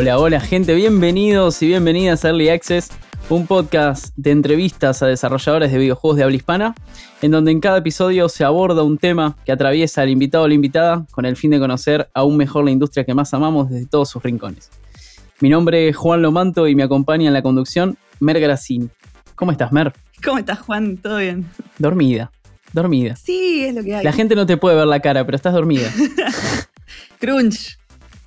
[0.00, 2.90] Hola, hola gente, bienvenidos y bienvenidas a Early Access,
[3.30, 6.74] un podcast de entrevistas a desarrolladores de videojuegos de habla hispana,
[7.20, 10.54] en donde en cada episodio se aborda un tema que atraviesa al invitado o la
[10.54, 14.08] invitada con el fin de conocer aún mejor la industria que más amamos desde todos
[14.08, 14.70] sus rincones.
[15.40, 18.92] Mi nombre es Juan Lomanto y me acompaña en la conducción Mer Gracín.
[19.34, 19.92] ¿Cómo estás, Mer?
[20.24, 20.98] ¿Cómo estás, Juan?
[20.98, 21.44] ¿Todo bien?
[21.76, 22.30] Dormida,
[22.72, 23.16] dormida.
[23.16, 24.04] Sí, es lo que hay.
[24.04, 25.90] La gente no te puede ver la cara, pero estás dormida.
[27.18, 27.77] Crunch.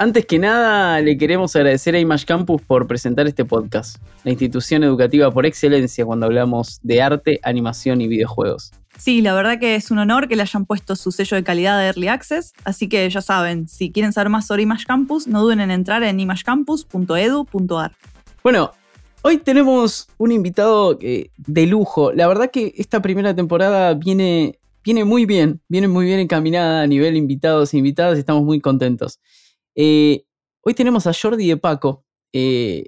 [0.01, 4.83] Antes que nada, le queremos agradecer a Image Campus por presentar este podcast, la institución
[4.83, 8.71] educativa por excelencia cuando hablamos de arte, animación y videojuegos.
[8.97, 11.77] Sí, la verdad que es un honor que le hayan puesto su sello de calidad
[11.77, 15.43] de Early Access, así que ya saben, si quieren saber más sobre Image Campus, no
[15.43, 17.91] duden en entrar en imagecampus.edu.ar.
[18.41, 18.71] Bueno,
[19.21, 22.11] hoy tenemos un invitado eh, de lujo.
[22.11, 26.87] La verdad que esta primera temporada viene, viene muy bien, viene muy bien encaminada a
[26.87, 29.19] nivel invitados e invitadas, estamos muy contentos.
[29.83, 30.27] Eh,
[30.63, 32.05] hoy tenemos a Jordi de Paco.
[32.33, 32.85] Eh,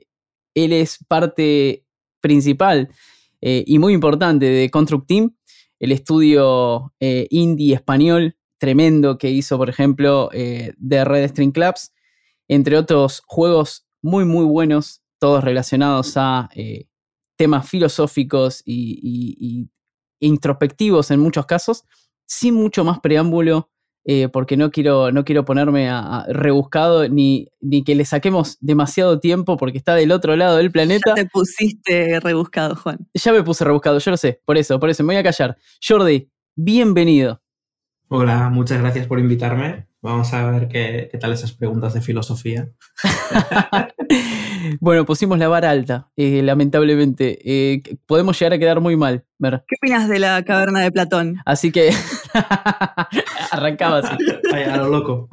[0.54, 1.88] él es parte
[2.22, 2.88] principal
[3.42, 5.36] eh, y muy importante de Construct Team,
[5.80, 11.92] el estudio indie español tremendo que hizo, por ejemplo, de Red String Clubs,
[12.48, 16.50] entre otros juegos muy, muy buenos, todos relacionados a
[17.36, 19.68] temas filosóficos y,
[20.20, 21.84] introspectivos en muchos casos,
[22.26, 23.73] sin mucho más preámbulo.
[24.06, 29.20] Eh, porque no quiero, no quiero ponerme a, rebuscado ni, ni, que le saquemos demasiado
[29.20, 31.14] tiempo porque está del otro lado del planeta.
[31.16, 32.98] Ya te pusiste rebuscado, Juan.
[33.14, 35.58] Ya me puse rebuscado, yo lo sé, por eso, por eso, me voy a callar.
[35.86, 37.42] Jordi, bienvenido.
[38.10, 39.88] Hola, muchas gracias por invitarme.
[40.04, 42.70] Vamos a ver qué, qué tal esas preguntas de filosofía.
[44.82, 47.40] bueno, pusimos la vara alta, eh, lamentablemente.
[47.42, 49.24] Eh, podemos llegar a quedar muy mal.
[49.40, 51.38] ¿Qué opinas de la caverna de Platón?
[51.46, 51.92] Así que
[53.52, 54.18] arrancaba así.
[54.54, 55.30] a lo loco.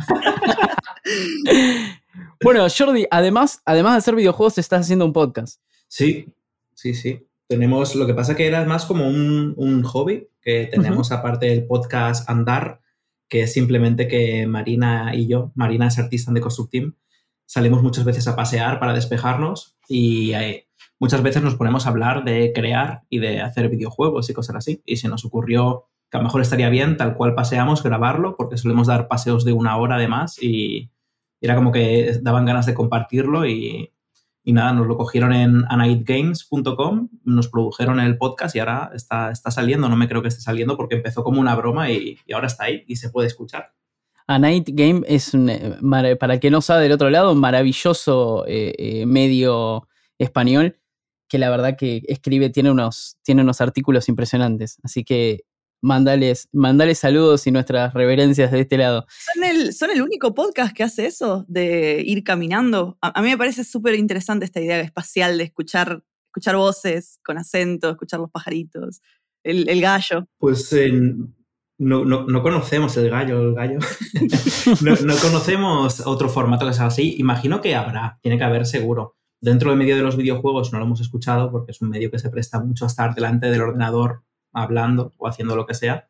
[2.44, 5.60] bueno, Jordi, además, además de hacer videojuegos, estás haciendo un podcast.
[5.88, 6.32] Sí,
[6.74, 7.26] sí, sí.
[7.48, 12.30] Tenemos, lo que pasa que era más como un, hobby que tenemos aparte del podcast
[12.30, 12.80] Andar,
[13.30, 16.94] que es simplemente que Marina y yo, Marina es artista de Constructim,
[17.46, 20.68] salimos muchas veces a pasear para despejarnos y eh,
[20.98, 24.82] muchas veces nos ponemos a hablar de crear y de hacer videojuegos y cosas así.
[24.84, 28.56] Y se nos ocurrió que a lo mejor estaría bien, tal cual paseamos, grabarlo, porque
[28.56, 30.90] solemos dar paseos de una hora además y
[31.40, 33.92] era como que daban ganas de compartirlo y,
[34.46, 39.88] nada, nos lo cogieron en anaidgames.com, nos produjeron el podcast y ahora está, está saliendo,
[39.88, 42.84] no me creo que esté saliendo porque empezó como una broma y ahora está ahí
[42.86, 43.72] y se puede escuchar.
[44.30, 45.76] A Night Game es, eh,
[46.20, 50.78] para el que no sabe del otro lado, un maravilloso eh, eh, medio español
[51.28, 54.78] que la verdad que escribe, tiene unos, tiene unos artículos impresionantes.
[54.84, 55.40] Así que
[55.80, 59.06] mandales, mandales saludos y nuestras reverencias de este lado.
[59.34, 62.98] ¿Son el, son el único podcast que hace eso, de ir caminando?
[63.00, 67.90] A, mí me parece súper interesante esta idea espacial de escuchar, escuchar voces con acento,
[67.90, 69.00] escuchar los pajaritos,
[69.42, 70.26] el, el gallo.
[70.38, 71.34] Pues en
[71.80, 73.78] no, no, conocemos el gallo, el gallo.
[74.82, 77.16] no, conocemos otro formato que sea así.
[77.18, 79.16] Imagino que habrá, tiene que haber seguro.
[79.40, 82.18] Dentro del medio de los videojuegos no lo hemos escuchado porque es un medio que
[82.18, 86.08] se presta mucho a estar delante del ordenador hablando o haciendo lo que sea.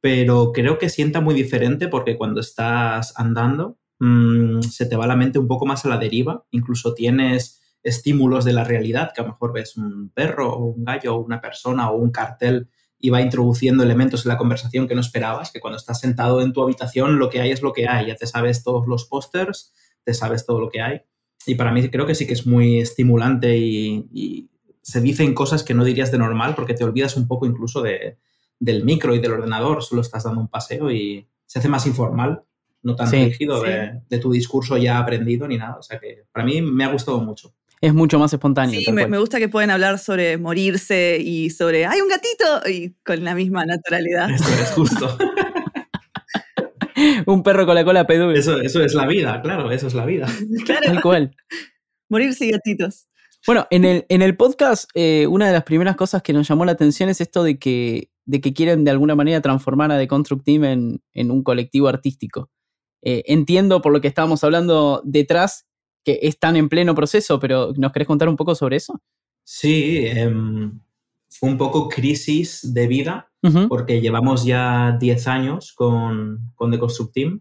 [0.00, 5.16] Pero creo que sienta muy diferente porque cuando estás andando mm, se te va la
[5.16, 6.46] mente un poco más a la deriva.
[6.50, 10.84] Incluso tienes estímulos de la realidad, que a lo mejor ves un perro o un
[10.84, 14.94] gallo o una persona o un cartel y va introduciendo elementos en la conversación que
[14.94, 17.86] no esperabas, que cuando estás sentado en tu habitación lo que hay es lo que
[17.86, 19.72] hay, ya te sabes todos los pósters,
[20.04, 21.02] te sabes todo lo que hay.
[21.46, 24.50] Y para mí creo que sí que es muy estimulante y,
[24.88, 28.16] se dicen cosas que no dirías de normal porque te olvidas un poco incluso de,
[28.58, 32.42] del micro y del ordenador, solo estás dando un paseo y se hace más informal,
[32.82, 35.76] no tan rígido De, de tu discurso ya aprendido ni nada.
[35.76, 38.80] O sea que para mí me ha gustado mucho es mucho más espontáneo.
[38.80, 42.68] Sí, me, gusta que pueden hablar sobre morirse y sobre ¡hay un gatito!
[42.68, 44.30] y con la misma naturalidad.
[44.30, 45.16] Eso es justo.
[47.26, 48.32] un perro con la cola pedo.
[48.32, 50.26] Eso, eso es la vida, claro, eso es la vida.
[50.64, 50.86] claro.
[50.86, 51.36] Tal cual.
[52.08, 53.06] Morirse y gatitos.
[53.46, 56.64] Bueno, en el, en el podcast, eh, una de las primeras cosas que nos llamó
[56.64, 60.08] la atención es esto de que, de que quieren de alguna manera transformar a The
[60.08, 62.50] Construct Team en, en un colectivo artístico.
[63.02, 65.66] Eh, entiendo por lo que estábamos hablando detrás
[66.04, 69.00] que están en pleno proceso, pero ¿nos querés contar un poco sobre eso?
[69.44, 70.80] Sí, em,
[71.28, 73.30] fue un poco crisis de vida,
[73.68, 77.40] porque llevamos ya 10 años con, con The Construct Team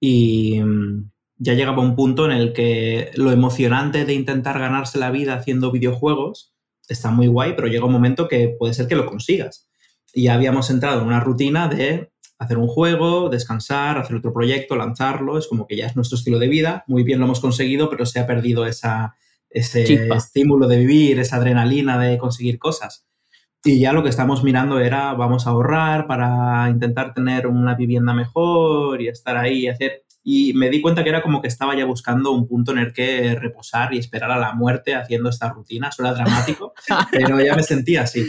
[0.00, 5.10] y em, ya llegaba un punto en el que lo emocionante de intentar ganarse la
[5.10, 6.54] vida haciendo videojuegos
[6.88, 9.68] está muy guay, pero llega un momento que puede ser que lo consigas.
[10.14, 14.76] Y ya habíamos entrado en una rutina de hacer un juego, descansar, hacer otro proyecto,
[14.76, 17.88] lanzarlo, es como que ya es nuestro estilo de vida, muy bien lo hemos conseguido,
[17.90, 19.16] pero se ha perdido esa,
[19.50, 23.06] ese estímulo de vivir, esa adrenalina de conseguir cosas.
[23.64, 28.14] Y ya lo que estamos mirando era, vamos a ahorrar para intentar tener una vivienda
[28.14, 30.04] mejor y estar ahí y hacer...
[30.28, 32.92] Y me di cuenta que era como que estaba ya buscando un punto en el
[32.92, 35.92] que reposar y esperar a la muerte haciendo esta rutina.
[35.92, 36.74] Suena dramático,
[37.12, 38.26] pero ya me sentía así.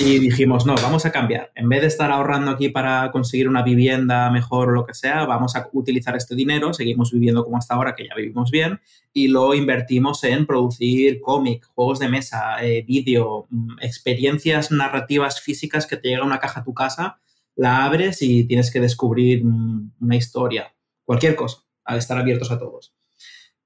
[0.00, 1.52] Y dijimos, no, vamos a cambiar.
[1.54, 5.24] En vez de estar ahorrando aquí para conseguir una vivienda mejor o lo que sea,
[5.24, 8.80] vamos a utilizar este dinero, seguimos viviendo como hasta ahora, que ya vivimos bien,
[9.12, 15.86] y lo invertimos en producir cómic, juegos de mesa, eh, vídeo, mm, experiencias narrativas físicas
[15.86, 17.20] que te llega una caja a tu casa,
[17.54, 20.72] la abres y tienes que descubrir mm, una historia,
[21.04, 22.94] cualquier cosa, al estar abiertos a todos.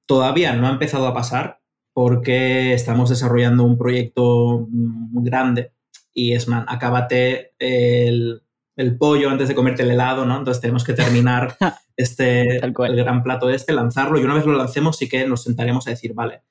[0.06, 1.61] Todavía no ha empezado a pasar
[1.93, 5.73] porque estamos desarrollando un proyecto mm, grande
[6.12, 8.43] y es, man, acábate el,
[8.99, 10.37] pollo antes de comerte el helado, ¿no?
[10.37, 11.56] Entonces tenemos que terminar
[11.97, 15.87] este, el gran plato este, lanzarlo y una vez lo lancemos sí que nos sentaremos
[15.87, 16.43] a decir, vale,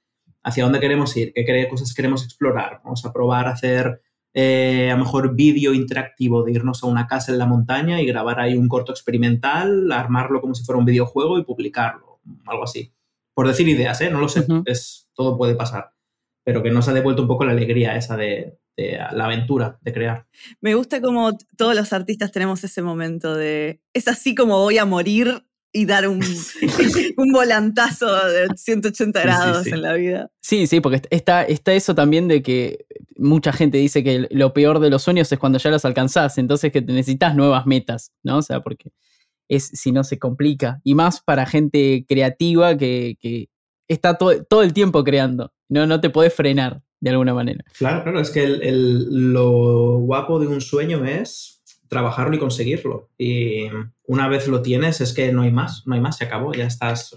[0.43, 1.33] ¿hacia dónde queremos ir?
[1.33, 2.81] ¿Qué cosas queremos explorar?
[2.83, 4.01] Vamos a probar a hacer
[4.37, 8.05] eh, a lo mejor vídeo interactivo de irnos a una casa en la montaña y
[8.05, 12.93] grabar ahí un corto experimental, armarlo como si fuera un videojuego y publicarlo, algo así.
[13.33, 14.09] Por decir ideas, ¿eh?
[14.09, 15.91] No lo sé, es, todo puede pasar,
[16.43, 20.27] pero que nos ha devuelto un poco la alegría esa de, la aventura de crear.
[20.59, 24.85] Me gusta como todos los artistas tenemos ese momento de, es así como voy a
[24.85, 26.21] morir y dar un,
[27.17, 30.31] un volantazo de 180 grados en la vida.
[30.41, 32.85] Sí, sí, porque está, está eso también de que
[33.17, 36.71] mucha gente dice que lo peor de los sueños es cuando ya los alcanzás, entonces
[36.71, 38.37] que necesitas nuevas metas, ¿no?
[38.37, 38.91] O sea, porque
[39.49, 40.79] es si no se complica.
[40.85, 43.49] Y más para gente creativa que, que
[43.89, 47.65] está todo, todo el tiempo creando, no, no te puedes frenar de alguna manera.
[47.77, 51.54] Claro, claro, es que el, lo guapo de un sueño es
[51.87, 53.09] trabajarlo y conseguirlo.
[53.17, 53.67] Y
[54.05, 56.65] una vez lo tienes, es que no hay más, no hay más, se acabó, ya
[56.65, 57.15] estás.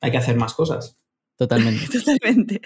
[0.00, 0.96] Hay que hacer más cosas.
[1.36, 1.86] Totalmente.
[1.98, 2.60] Totalmente.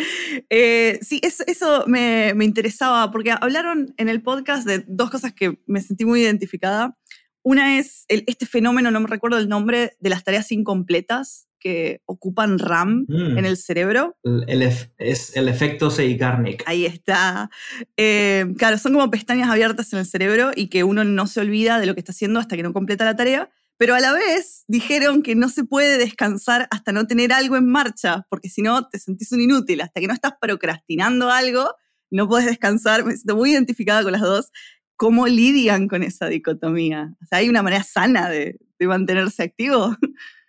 [0.49, 5.59] Eh, sí, eso, me, me, interesaba, porque hablaron en el podcast de dos cosas que
[5.67, 6.97] me sentí muy identificada.
[7.43, 12.59] Una es este fenómeno, no me recuerdo el nombre, de las tareas incompletas, que ocupan
[12.59, 13.45] RAM en mm.
[13.45, 14.17] el cerebro.
[14.25, 14.63] El,
[14.99, 16.65] es el efecto Seigarnik.
[16.67, 17.51] Ahí está.
[17.97, 21.79] Eh, claro, son como pestañas abiertas en el cerebro y que uno no se olvida
[21.79, 23.49] de lo que está haciendo hasta que no completa la tarea.
[23.79, 27.69] Pero a la vez dijeron que no se puede descansar hasta no tener algo en
[27.69, 29.81] marcha, porque si no te sentís un inútil.
[29.81, 31.75] Hasta que no estás procrastinando algo,
[32.11, 33.05] no puedes descansar.
[33.05, 34.51] Me siento muy identificada con las dos.
[34.97, 37.15] ¿Cómo lidian con esa dicotomía?
[37.23, 39.97] O sea, ¿hay una manera sana de, de mantenerse activo?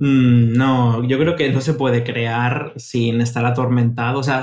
[0.00, 4.20] Mm, no, yo creo que no se puede crear sin estar atormentado.
[4.20, 4.42] O sea,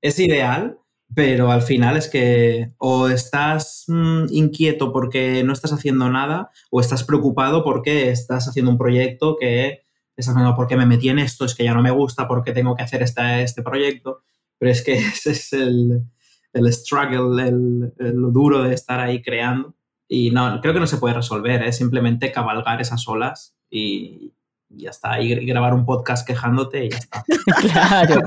[0.00, 0.78] es ideal,
[1.14, 6.80] pero al final es que o estás mm, inquieto porque no estás haciendo nada, o
[6.80, 9.82] estás preocupado porque estás haciendo un proyecto que
[10.16, 12.74] estás haciendo porque me metí en esto, es que ya no me gusta, porque tengo
[12.74, 14.22] que hacer este, proyecto.
[14.58, 16.02] Pero es que ese es el,
[16.54, 19.74] el struggle, el, lo duro de estar ahí creando.
[20.08, 24.35] Y no, creo que no se puede resolver, es simplemente cabalgar esas olas y
[24.82, 27.24] ya está, y grabar un podcast quejándote y ya está.
[27.60, 28.22] claro,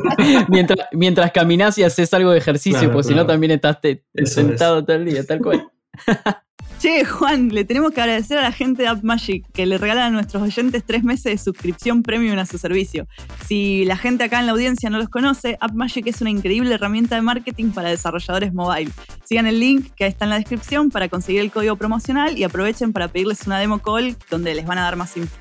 [0.48, 3.80] mientras, mientras caminas y haces algo de ejercicio, pues si no también estás
[4.26, 5.70] sentado todo el día, tal cual.
[6.80, 10.10] Che, Juan, le tenemos que agradecer a la gente de AppMagic que le regalan a
[10.12, 13.06] nuestros oyentes tres meses de suscripción premium a su servicio.
[13.46, 17.16] Si la gente acá en la audiencia no los conoce, AppMagic es una increíble herramienta
[17.16, 18.92] de marketing para desarrolladores mobile.
[19.26, 22.94] Sigan el link que está en la descripción para conseguir el código promocional y aprovechen
[22.94, 25.36] para pedirles una demo call donde les van a dar más info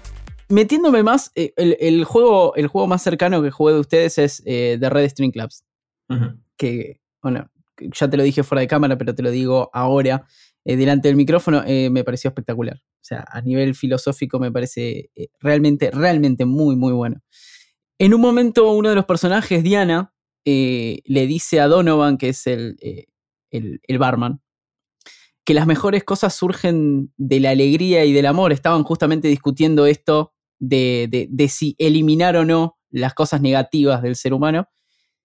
[0.48, 4.76] metiéndome más, eh, el, juego, el juego más cercano que jugué de ustedes es eh,
[4.80, 5.64] The Red String Clubs.
[6.56, 10.26] Que, bueno, ya te lo dije fuera de cámara, pero te lo digo ahora.
[10.64, 12.76] Eh, delante del micrófono, me pareció espectacular.
[12.76, 17.20] O sea, a nivel filosófico me parece realmente, realmente muy, muy bueno.
[17.98, 20.12] En un momento, uno de los personajes, Diana,
[20.44, 22.76] le dice a Donovan, que es el,
[23.50, 24.40] el, el barman,
[25.44, 28.52] que las mejores cosas surgen de la alegría y del amor.
[28.52, 34.68] Estaban justamente discutiendo esto de, si eliminar o no las cosas negativas del ser humano.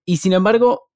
[0.05, 0.89] Y sin embargo,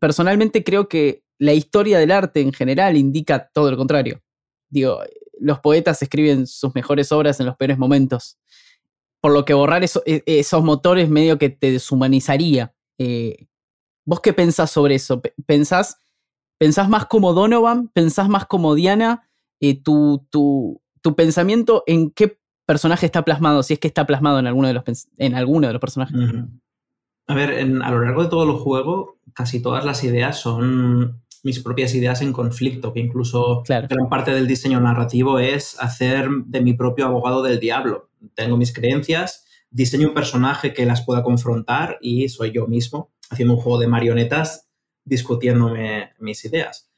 [0.00, 4.22] personalmente creo que la historia del arte en general indica todo lo contrario.
[4.68, 5.00] Digo,
[5.38, 8.38] los poetas escriben sus mejores obras en los peores momentos.
[9.20, 12.74] Por lo que borrar e, esos motores medio que te deshumanizaría.
[12.98, 13.46] Eh,
[14.04, 15.20] ¿Vos qué pensás sobre eso?
[15.46, 15.98] ¿Pensás,
[16.58, 17.88] pensás más como Donovan?
[17.88, 19.28] ¿Pensás más como Diana?
[19.60, 24.38] Eh, tu, tu, tu, pensamiento en qué personaje está plasmado, si es que está plasmado
[24.38, 24.84] en alguno de los,
[25.16, 26.16] en alguno de los personajes.
[27.28, 27.50] A ver,
[27.82, 32.22] a lo largo de todo el juego, casi todas las ideas son mis propias ideas
[32.22, 33.86] en conflicto, que incluso Claro.
[33.88, 38.10] gran parte del diseño narrativo es hacer de mi propio abogado del diablo.
[38.34, 43.54] Tengo mis creencias, diseño un personaje que las pueda confrontar y soy yo mismo haciendo
[43.54, 44.68] un juego de marionetas
[45.04, 46.90] discutiéndome mis ideas.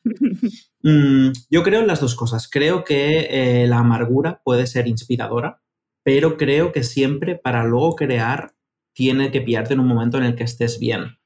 [0.81, 2.49] Mm, yo creo en las dos cosas.
[2.49, 5.61] Creo que eh, la amargura puede ser inspiradora,
[6.05, 8.55] pero creo que siempre para luego crear
[8.93, 11.19] tiene que pillarte en un momento en el que estés bien.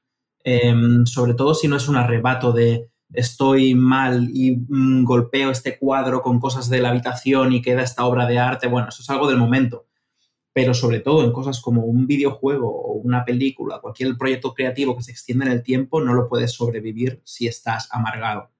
[0.43, 5.77] Em, sobre todo si no es un arrebato de estoy mal y mm, golpeo este
[5.77, 8.67] cuadro con cosas de la habitación y queda esta obra de arte.
[8.67, 9.87] Bueno, eso es algo del momento.
[10.53, 15.03] Pero sobre todo en cosas como un videojuego o una película, cualquier proyecto creativo que
[15.03, 18.52] se extienda en el tiempo, no lo puedes sobrevivir si estás amargado.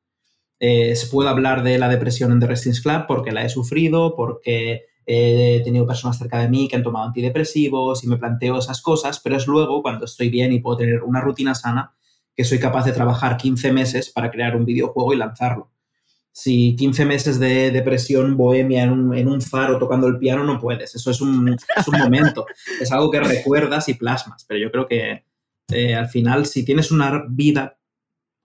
[0.65, 4.15] Eh, se puede hablar de la depresión en The Resistance Club porque la he sufrido,
[4.15, 8.81] porque he tenido personas cerca de mí que han tomado antidepresivos y me planteo esas
[8.81, 11.93] cosas, pero es luego cuando estoy bien y puedo tener una rutina sana
[12.33, 15.69] que soy capaz de trabajar 15 meses para crear un videojuego y lanzarlo.
[16.31, 20.61] Si 15 meses de depresión bohemia en un, en un faro tocando el piano no
[20.61, 22.45] puedes, eso es un, es un momento,
[22.79, 25.25] es algo que recuerdas y plasmas, pero yo creo que
[25.73, 27.77] eh, al final si tienes una vida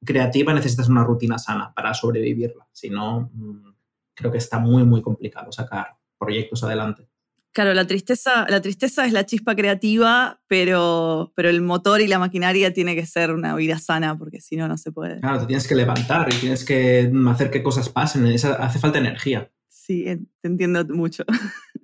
[0.04, 3.74] creativa necesitas una rutina sana para sobrevivirla, si no mm,
[4.14, 7.08] creo que está muy muy complicado sacar proyectos adelante.
[7.52, 12.18] Claro, la tristeza, la tristeza es la chispa creativa, pero, pero el motor y la
[12.20, 15.18] maquinaria tiene que ser una vida sana, porque si no, no se puede.
[15.20, 18.98] Claro, te tienes que levantar y tienes que hacer que cosas pasen, esa- hace falta
[18.98, 19.50] energía.
[19.66, 21.24] Sí, en- te entiendo mucho.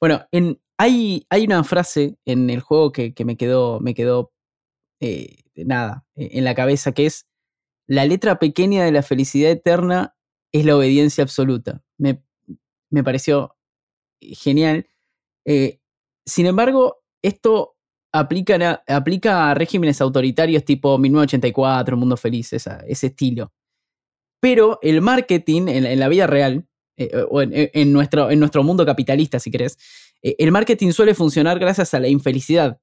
[0.00, 4.32] Bueno, en, hay, hay una frase en el juego que, que me quedó, me quedó
[5.00, 7.26] eh, nada, eh, en la cabeza, que es
[7.86, 10.16] la letra pequeña de la felicidad eterna
[10.52, 11.82] es la obediencia absoluta.
[11.98, 12.22] Me,
[12.90, 13.56] me pareció
[14.20, 14.86] genial.
[15.44, 15.80] Eh,
[16.26, 17.76] sin embargo, esto
[18.12, 23.52] aplica, a- aplica a regímenes autoritarios tipo 1984, Mundo Feliz, esa- ese estilo.
[24.40, 28.62] Pero el marketing en, en la vida real, eh, o en, en nuestro, en nuestro
[28.62, 29.76] mundo capitalista, si querés,
[30.22, 32.80] eh, el marketing suele funcionar gracias a la infelicidad.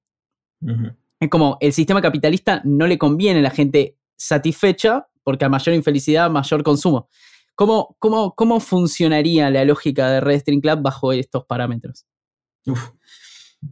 [1.19, 5.75] Es como el sistema capitalista no le conviene a la gente satisfecha porque a mayor
[5.75, 7.09] infelicidad, mayor consumo.
[7.55, 12.05] ¿Cómo, cómo, cómo funcionaría la lógica de Red String Club bajo estos parámetros?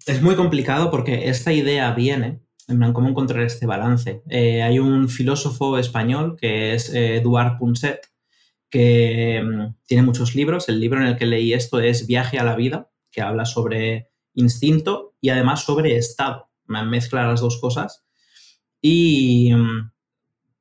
[0.06, 4.22] Es muy complicado porque esta idea viene, en cómo encontrar este balance.
[4.30, 8.08] Eh, hay un filósofo español que es eh, Eduard Punset,
[8.70, 10.70] que mm, tiene muchos libros.
[10.70, 14.10] El libro en el que leí esto es Viaje a la vida, que habla sobre
[14.36, 16.50] instinto y además sobre estado.
[16.66, 18.06] Me Mezcla las dos cosas
[18.82, 19.92] y mm,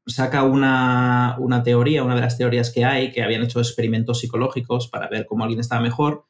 [0.09, 4.89] saca una, una teoría, una de las teorías que hay, que habían hecho experimentos psicológicos
[4.89, 6.25] para ver cómo alguien estaba mejor,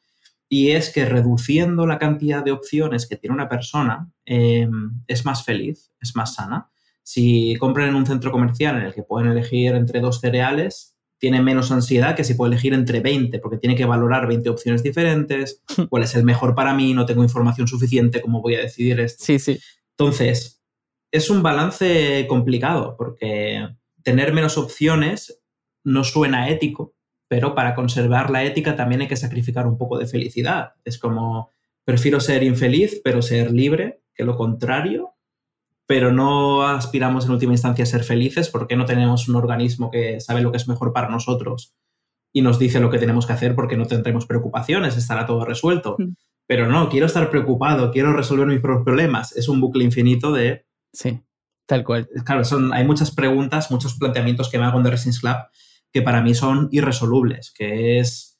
[0.49, 4.67] y es que reduciendo la cantidad de opciones que tiene una persona eh,
[5.07, 6.71] es más feliz, es más sana.
[7.03, 11.41] Si compran en un centro comercial en el que pueden elegir entre dos cereales, tiene
[11.41, 15.61] menos ansiedad que si puede elegir entre 20, porque tiene que valorar 20 opciones diferentes,
[15.89, 19.23] cuál es el mejor para mí, no tengo información suficiente, ¿cómo voy a decidir esto?
[19.23, 19.59] Sí, sí.
[19.91, 20.58] Entonces,
[21.11, 23.67] es un balance complicado porque
[24.03, 25.41] tener menos opciones
[25.83, 26.93] no suena ético,
[27.27, 30.73] pero para conservar la ética también hay que sacrificar un poco de felicidad.
[30.83, 31.51] Es como,
[31.83, 35.15] prefiero ser infeliz, pero ser libre, que lo contrario,
[35.87, 40.19] pero no aspiramos en última instancia a ser felices porque no tenemos un organismo que
[40.19, 41.73] sabe lo que es mejor para nosotros
[42.31, 45.95] y nos dice lo que tenemos que hacer porque no tendremos preocupaciones, estará todo resuelto.
[45.97, 46.13] Mm.
[46.47, 49.35] Pero no, quiero estar preocupado, quiero resolver mis propios problemas.
[49.35, 51.21] Es un bucle infinito de Sí,
[51.65, 52.09] tal cual.
[52.25, 55.37] claro, son, hay muchas preguntas, muchos planteamientos que me hago en The Resistance Club
[55.91, 58.39] que para mí son irresolubles, que es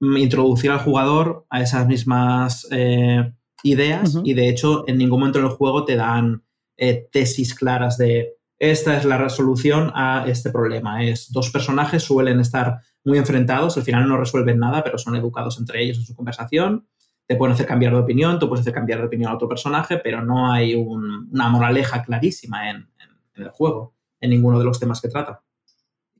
[0.00, 5.38] mm, introducir al jugador a esas mismas eh, ideas y de hecho en ningún momento
[5.38, 6.44] en el juego te dan
[6.76, 11.02] eh, tesis claras de esta es la resolución a este problema.
[11.02, 15.58] Es dos personajes suelen estar muy enfrentados, al final no resuelven nada, pero son educados
[15.58, 16.86] entre ellos en su conversación.
[17.26, 19.98] Te pueden hacer cambiar de opinión, tú puedes hacer cambiar de opinión a otro personaje,
[19.98, 24.64] pero no hay un- una moraleja clarísima en, en- en el juego, en ninguno de
[24.64, 25.42] los temas que trata.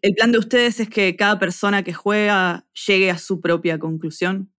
[0.01, 4.53] El plan de ustedes es que cada persona que juega llegue a su propia conclusión.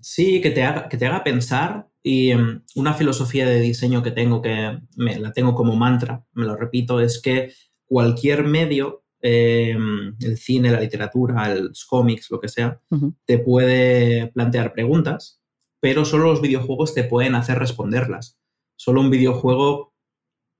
[0.00, 4.10] Sí, que te haga, que te haga pensar y mm, una filosofía de diseño que
[4.10, 7.52] tengo, que me, la tengo como mantra, me lo repito, es que
[7.86, 9.76] cualquier medio, eh,
[10.20, 12.80] el cine, la literatura, los cómics, lo que sea,
[13.24, 15.40] te puede plantear preguntas,
[15.80, 18.38] pero solo los videojuegos te pueden hacer responderlas.
[18.76, 19.92] Solo un videojuego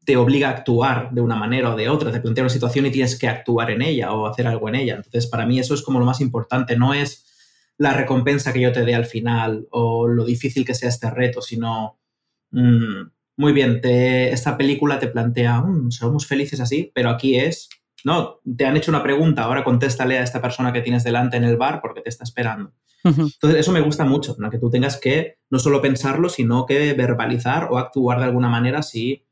[0.05, 2.91] te obliga a actuar de una manera o de otra, te plantea una situación y
[2.91, 4.97] tienes que actuar en ella o hacer algo en ella.
[4.97, 7.25] Entonces, para mí eso es como lo más importante, no es
[7.79, 11.41] la recompensa que yo te dé al final o lo difícil que sea este reto,
[11.43, 11.99] sino,
[12.53, 13.03] mm,
[13.39, 17.69] muy bien, te- esta película te plantea, "Mm, somos felices así, pero aquí es
[18.05, 21.45] no, te han hecho una pregunta, ahora contéstale a esta persona que tienes delante en
[21.45, 22.73] el bar porque te está esperando.
[23.05, 27.69] Entonces, eso me gusta mucho, que tú tengas que no solo pensarlo, sino que verbalizar
[27.71, 29.27] o actuar de alguna manera si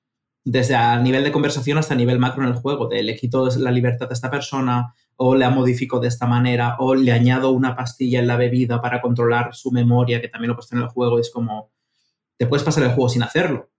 [0.44, 3.48] desde a nivel de conversación hasta a nivel macro en el juego, de le quito
[3.58, 7.76] la libertad a esta persona o la modifico de esta manera o le añado una
[7.76, 10.94] pastilla en la bebida para controlar su memoria, que también lo puedes tener en el
[10.94, 11.70] juego, es como,
[12.38, 13.69] te puedes pasar el juego sin hacerlo.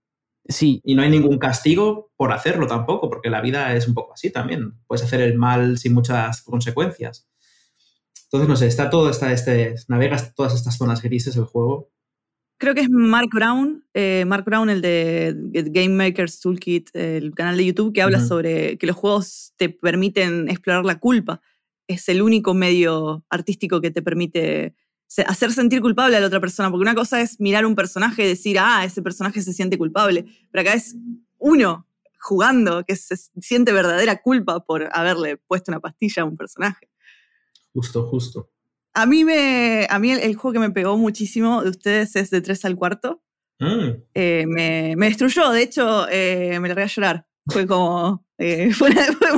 [0.47, 0.81] Sí.
[0.83, 4.31] Y no hay ningún castigo por hacerlo tampoco, porque la vida es un poco así
[4.31, 4.73] también.
[4.87, 7.27] Puedes hacer el mal sin muchas consecuencias.
[8.25, 11.91] Entonces, no sé, está todo, está este, navegas todas estas zonas grises el juego.
[12.57, 17.57] Creo que es Mark Brown, eh, Mark Brown, el de Game Makers Toolkit, el canal
[17.57, 21.41] de YouTube, que habla sobre que los juegos te permiten explorar la culpa.
[21.87, 24.75] Es el único medio artístico que te permite
[25.27, 28.27] hacer sentir culpable a la otra persona, porque una cosa es mirar un personaje y
[28.27, 30.95] decir, ah, ese personaje se siente culpable, pero acá es
[31.37, 31.87] uno
[32.19, 36.89] jugando que se siente verdadera culpa por haberle puesto una pastilla a un personaje.
[37.73, 38.49] Justo, justo.
[38.93, 42.41] A mí, me, a mí el, juego que me pegó muchísimo de ustedes es de
[42.41, 43.23] 3 al cuarto.
[43.59, 44.03] Mm.
[44.13, 47.27] Eh, me, me, destruyó, de hecho, eh, me largué a llorar.
[47.47, 48.89] Fue como, eh, fue,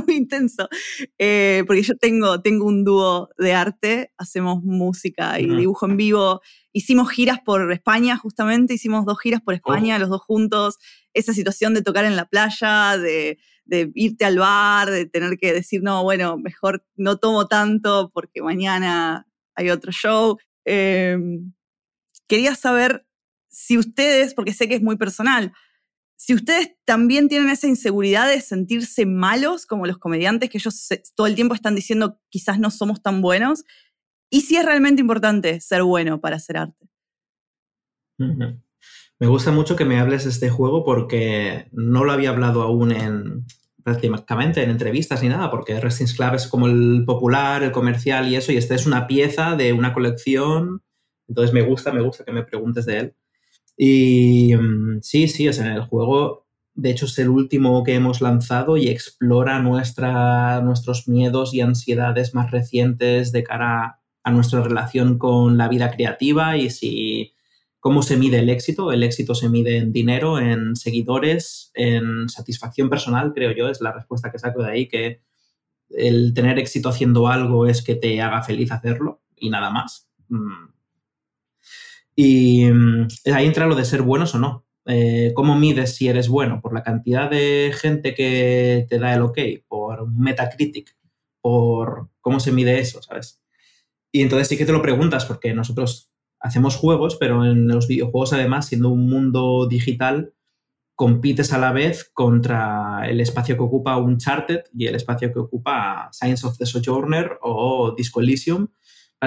[0.05, 0.69] muy intenso,
[1.17, 6.41] eh, porque yo tengo, tengo un dúo de arte, hacemos música y dibujo en vivo.
[6.71, 9.99] Hicimos giras por España, justamente, hicimos dos giras por España, oh.
[9.99, 10.77] los dos juntos.
[11.13, 15.51] Esa situación de tocar en la playa, de, de, irte al bar, de tener que
[15.51, 20.37] decir, no, bueno, mejor no tomo tanto porque mañana hay otro show.
[20.63, 21.51] Em,
[22.27, 23.05] quería saber
[23.49, 25.51] si ustedes, porque sé que es muy personal,
[26.25, 31.27] si ustedes también tienen esa inseguridad de sentirse malos, como los comediantes, que ellos todo
[31.27, 33.65] el tiempo están diciendo quizás no somos tan buenos,
[34.29, 36.87] y si es realmente importante ser bueno para hacer arte.
[38.17, 42.93] Me gusta mucho que me hables de este juego porque no lo había hablado aún
[42.93, 43.45] en
[43.83, 48.37] prácticamente en entrevistas ni nada, porque Wrestling Club es como el popular, el comercial y
[48.37, 50.83] eso, y este es una pieza de una colección.
[51.27, 53.15] Entonces me gusta, me gusta que me preguntes de él.
[53.77, 58.21] Y mm, sí, sí, es en el juego, de hecho es el último que hemos
[58.21, 65.17] lanzado y explora nuestra, nuestros miedos y ansiedades más recientes de cara a nuestra relación
[65.17, 67.33] con la vida creativa y si
[67.83, 68.93] cómo se mide el éxito.
[68.93, 73.91] El éxito se mide en dinero, en seguidores, en satisfacción personal, creo yo, es la
[73.91, 75.21] respuesta que saco de ahí, que
[75.89, 80.07] el tener éxito haciendo algo es que te haga feliz hacerlo y nada más.
[80.29, 80.72] Mm,
[82.15, 84.65] y mm, ahí entra lo de ser buenos o no.
[84.85, 86.61] Eh, ¿Cómo mides si eres bueno?
[86.61, 89.39] ¿Por la cantidad de gente que te da el ok?
[89.67, 90.95] ¿Por Metacritic?
[91.41, 93.01] ¿Por cómo se mide eso?
[93.01, 93.41] ¿Sabes?
[94.11, 98.33] Y entonces sí que te lo preguntas porque nosotros hacemos juegos, pero en los videojuegos
[98.33, 100.33] además, siendo un mundo digital,
[100.95, 106.09] compites a la vez contra el espacio que ocupa Uncharted y el espacio que ocupa
[106.11, 108.67] Science of the Sojourner o Disco Elysium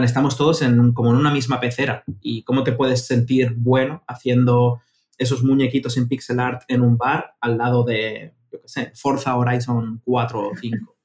[0.04, 2.04] estamos todos en, como en una misma pecera.
[2.20, 4.80] ¿Y cómo te puedes sentir bueno haciendo
[5.18, 9.36] esos muñequitos en pixel art en un bar al lado de, yo qué sé, Forza
[9.36, 10.96] Horizon 4 o 5?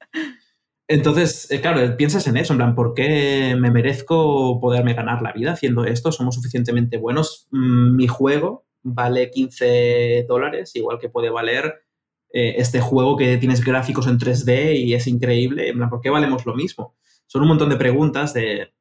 [0.88, 5.32] Entonces, eh, claro, piensas en eso, en plan, ¿por qué me merezco poderme ganar la
[5.32, 6.12] vida haciendo esto?
[6.12, 7.48] ¿Somos suficientemente buenos?
[7.52, 11.86] Mm, mi juego vale 15 dólares, igual que puede valer
[12.34, 15.74] eh, este juego que tienes gráficos en 3D y es increíble.
[15.90, 16.96] ¿por qué valemos lo mismo?
[17.26, 18.74] Son un montón de preguntas de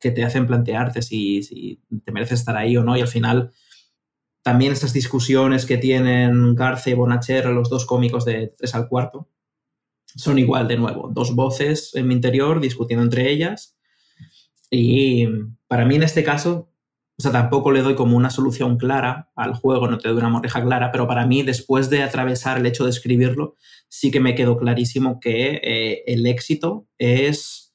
[0.00, 2.96] que te hacen plantearte si, te mereces estar ahí o no.
[2.96, 3.52] Y al final,
[4.42, 9.28] también estas discusiones que tienen Garce y Bonacher, los dos cómicos de tres al cuarto,
[10.14, 13.76] son igual, de nuevo, dos voces en mi interior discutiendo entre ellas.
[14.70, 15.26] Y
[15.66, 16.70] para mí en este caso,
[17.18, 20.28] o sea, tampoco le doy como una solución clara al juego, no te doy una
[20.28, 23.56] morreja clara, pero para mí, después de atravesar el hecho de escribirlo,
[23.88, 27.67] sí que me quedó clarísimo que eh, el éxito es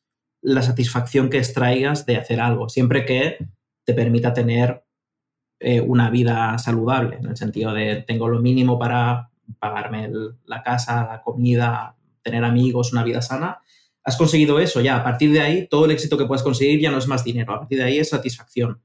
[0.44, 3.38] la satisfacción que extraigas de hacer algo, siempre que
[3.86, 4.84] te permita tener
[5.60, 9.30] eh, una vida saludable, en el sentido de tengo lo mínimo para
[9.60, 10.10] pagarme
[10.46, 13.62] la casa, la comida, tener amigos, una vida sana.
[14.04, 16.92] Has conseguido eso, ya a partir de ahí todo el éxito que puedes conseguir ya
[16.92, 18.82] no es más dinero, a partir de ahí es satisfacción.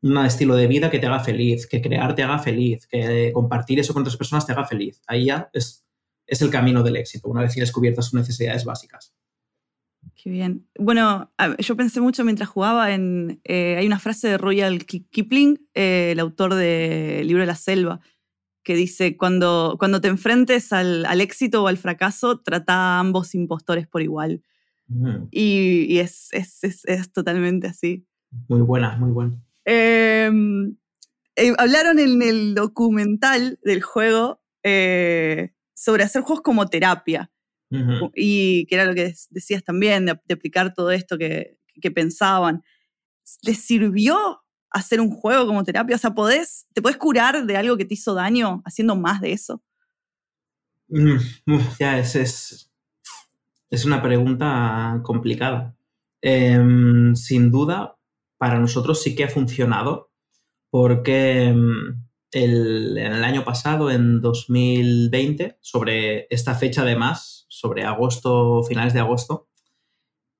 [0.00, 3.78] Un estilo de vida que te haga feliz, que crear te haga feliz, que compartir
[3.78, 5.02] eso con otras personas te haga feliz.
[5.06, 5.84] Ahí ya es,
[6.26, 9.14] es el camino del éxito, una vez tienes cubiertas tus necesidades básicas.
[10.22, 10.68] Qué bien.
[10.78, 13.40] Bueno, yo pensé mucho mientras jugaba en.
[13.42, 17.98] Eh, hay una frase de Royal Kipling, eh, el autor del libro de la selva,
[18.62, 23.88] que dice: Cuando, cuando te enfrentes al, éxito o al fracaso, trata a ambos impostores
[23.88, 24.44] por igual.
[24.86, 25.26] Mm.
[25.32, 26.30] Y, es,
[27.12, 28.06] totalmente así.
[28.48, 29.42] Muy buena, muy buena.
[29.64, 30.76] Em,
[31.34, 37.32] eh, hablaron en el documental del juego sobre hacer juegos como terapia.
[38.14, 42.62] Y que era lo que decías también, de, aplicar todo esto que, que, pensaban.
[43.42, 45.96] ¿Les sirvió hacer un juego como terapia?
[45.96, 49.32] O sea, ¿podés, ¿te puedes curar de algo que te hizo daño haciendo más de
[49.32, 49.62] eso?
[50.88, 51.18] Mm,
[51.78, 52.70] ya, es, es,
[53.70, 55.74] es, una pregunta complicada.
[56.20, 57.96] Em, sin duda,
[58.36, 60.10] para nosotros sí que ha funcionado,
[60.70, 68.62] porque em, el, en el año pasado, en 2020, sobre esta fecha además, sobre agosto,
[68.64, 69.48] finales de agosto,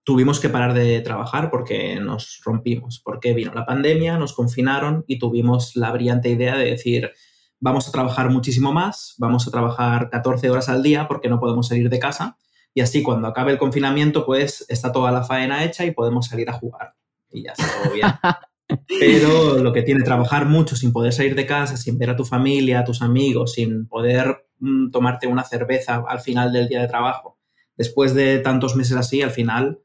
[0.05, 5.18] tuvimos que parar de trabajar porque nos rompimos, porque vino la pandemia, nos confinaron y
[5.18, 7.12] tuvimos la brillante idea de decir,
[7.61, 11.68] vamos a trabajar muchísimo más, vamos a trabajar 14 horas al día porque no podemos
[11.68, 12.37] salir de casa
[12.74, 16.50] y así cuando acabe el confinamiento pues está toda la faena hecha y podemos salir
[16.50, 16.94] a jugar
[17.31, 18.09] y ya está todo bien.
[18.87, 22.25] Pero lo que tiene trabajar mucho sin poder salir de casa, sin ver a tu
[22.25, 26.89] familia, a tus amigos, sin poder mm, tomarte una cerveza al final del día de
[26.89, 27.39] trabajo,
[27.77, 29.81] después de tantos meses así, al final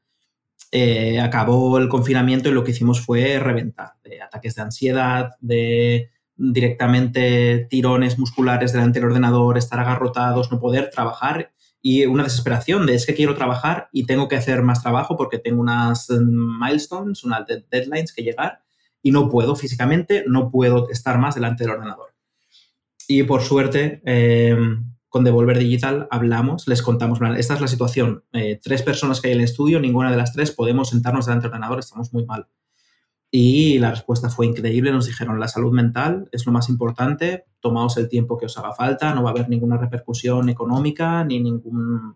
[0.70, 6.10] eh, acabó el confinamiento y lo que hicimos fue reventar, de ataques de ansiedad, de
[6.36, 12.94] directamente tirones musculares delante del ordenador, estar agarrotados, no poder trabajar y una desesperación de
[12.94, 17.24] es que quiero trabajar y tengo que hacer más trabajo porque tengo unas mm, milestones,
[17.24, 18.62] unas deadlines que llegar
[19.02, 22.14] y no puedo físicamente, no puedo estar más delante del ordenador.
[23.06, 24.56] Y por suerte, eh,
[25.08, 29.34] con Devolver Digital hablamos, les contamos, esta es la situación, eh, tres personas que hay
[29.34, 32.48] en el estudio, ninguna de las tres podemos sentarnos delante del ordenador, estamos muy mal.
[33.30, 37.96] Y la respuesta fue increíble, nos dijeron, la salud mental es lo más importante, tomaos
[37.98, 42.14] el tiempo que os haga falta, no va a haber ninguna repercusión económica ni ningún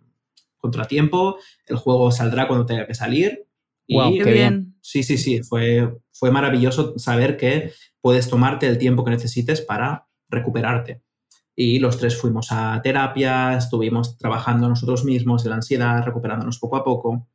[0.57, 3.47] contratiempo, el juego saldrá cuando tenga que salir.
[3.87, 4.77] Y qué bien.
[4.81, 10.09] Sí, sí, sí, fue, fue maravilloso saber que puedes tomarte el tiempo que necesites para
[10.29, 11.03] recuperarte
[11.55, 16.77] y los tres fuimos a terapia, estuvimos trabajando nosotros mismos en la ansiedad, recuperándonos poco
[16.77, 17.29] a poco.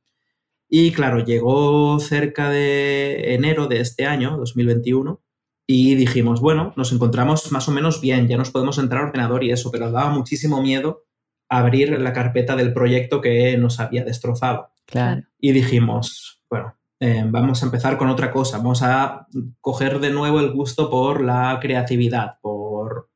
[0.69, 5.21] Y claro, llegó cerca de enero de este año, 2021,
[5.67, 9.43] y dijimos, bueno, nos encontramos más o menos bien, ya nos podemos entrar al ordenador
[9.43, 11.03] y eso, pero daba muchísimo miedo
[11.49, 14.71] abrir la carpeta del proyecto que nos había destrozado.
[14.85, 15.23] Claro.
[15.39, 19.27] Y dijimos, bueno, eh, vamos a empezar con otra cosa, vamos a
[19.61, 23.09] coger de nuevo el gusto por la creatividad, por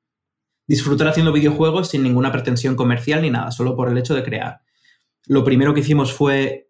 [0.67, 4.61] disfrutar haciendo videojuegos sin ninguna pretensión comercial ni nada, solo por el hecho de crear.
[5.25, 6.69] Lo primero que hicimos fue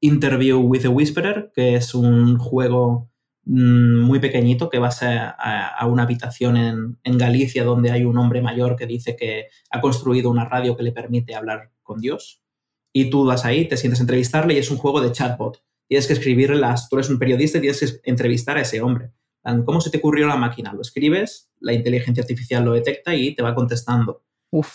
[0.00, 3.10] Interview with a Whisperer, que es un juego
[3.44, 8.18] mm, muy pequeñito que vas a, a, una habitación en, en, Galicia donde hay un
[8.18, 12.42] hombre mayor que dice que ha construido una radio que le permite hablar con Dios.
[12.92, 15.62] Y tú vas ahí, te sientes a entrevistarle y es un juego de chatbot.
[15.90, 16.88] Tienes que escribirle las...
[16.88, 19.10] Tú eres un periodista y tienes que entrevistar a ese hombre.
[19.64, 20.72] ¿Cómo se te ocurrió la máquina?
[20.72, 24.22] Lo escribes, la inteligencia artificial lo detecta y te va contestando.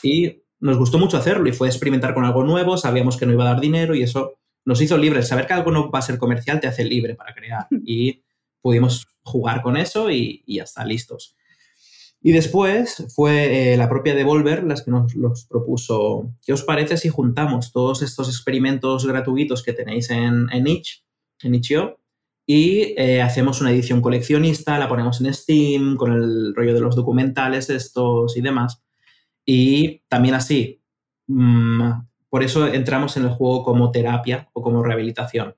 [0.04, 3.46] Y nos gustó mucho hacerlo y fue experimentar con algo nuevo, sabíamos que no iba
[3.46, 5.30] a dar dinero y eso nos hizo libres.
[5.30, 7.66] Saber que algo no va a ser comercial te hace libre para crear.
[7.86, 8.22] Y
[8.62, 11.38] pudimos jugar con eso y, ya está, listos.
[12.22, 16.34] Y después fue eh, la propia Devolver las que nos los propuso.
[16.46, 21.05] ¿Qué os parece si juntamos todos estos experimentos gratuitos que tenéis en, en Itch,
[21.44, 22.00] en Itch.io,
[22.48, 26.96] y eh, hacemos una edición coleccionista, la ponemos en Steam con el rollo de los
[26.96, 28.84] documentales estos y demás.
[29.46, 30.82] Y también así,
[31.28, 31.92] mm,
[32.30, 35.56] por eso entramos en el juego como terapia o como rehabilitación.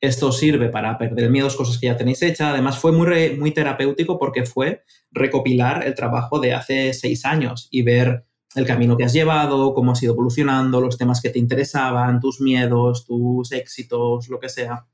[0.00, 2.52] Esto sirve para perder miedos, cosas que ya tenéis hechas.
[2.52, 7.82] Además, fue muy, muy terapéutico porque fue recopilar el trabajo de hace seis años y
[7.82, 12.20] ver el camino que has llevado, cómo has ido evolucionando, los temas que te interesaban,
[12.20, 14.86] tus miedos, tus éxitos, lo que sea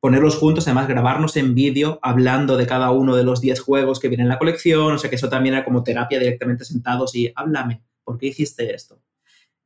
[0.00, 4.08] ponerlos juntos, además grabarnos en vídeo hablando de cada uno de los 10 juegos que
[4.08, 7.32] vienen en la colección, o sea que eso también era como terapia directamente sentados y
[7.34, 9.00] háblame, ¿por qué hiciste esto?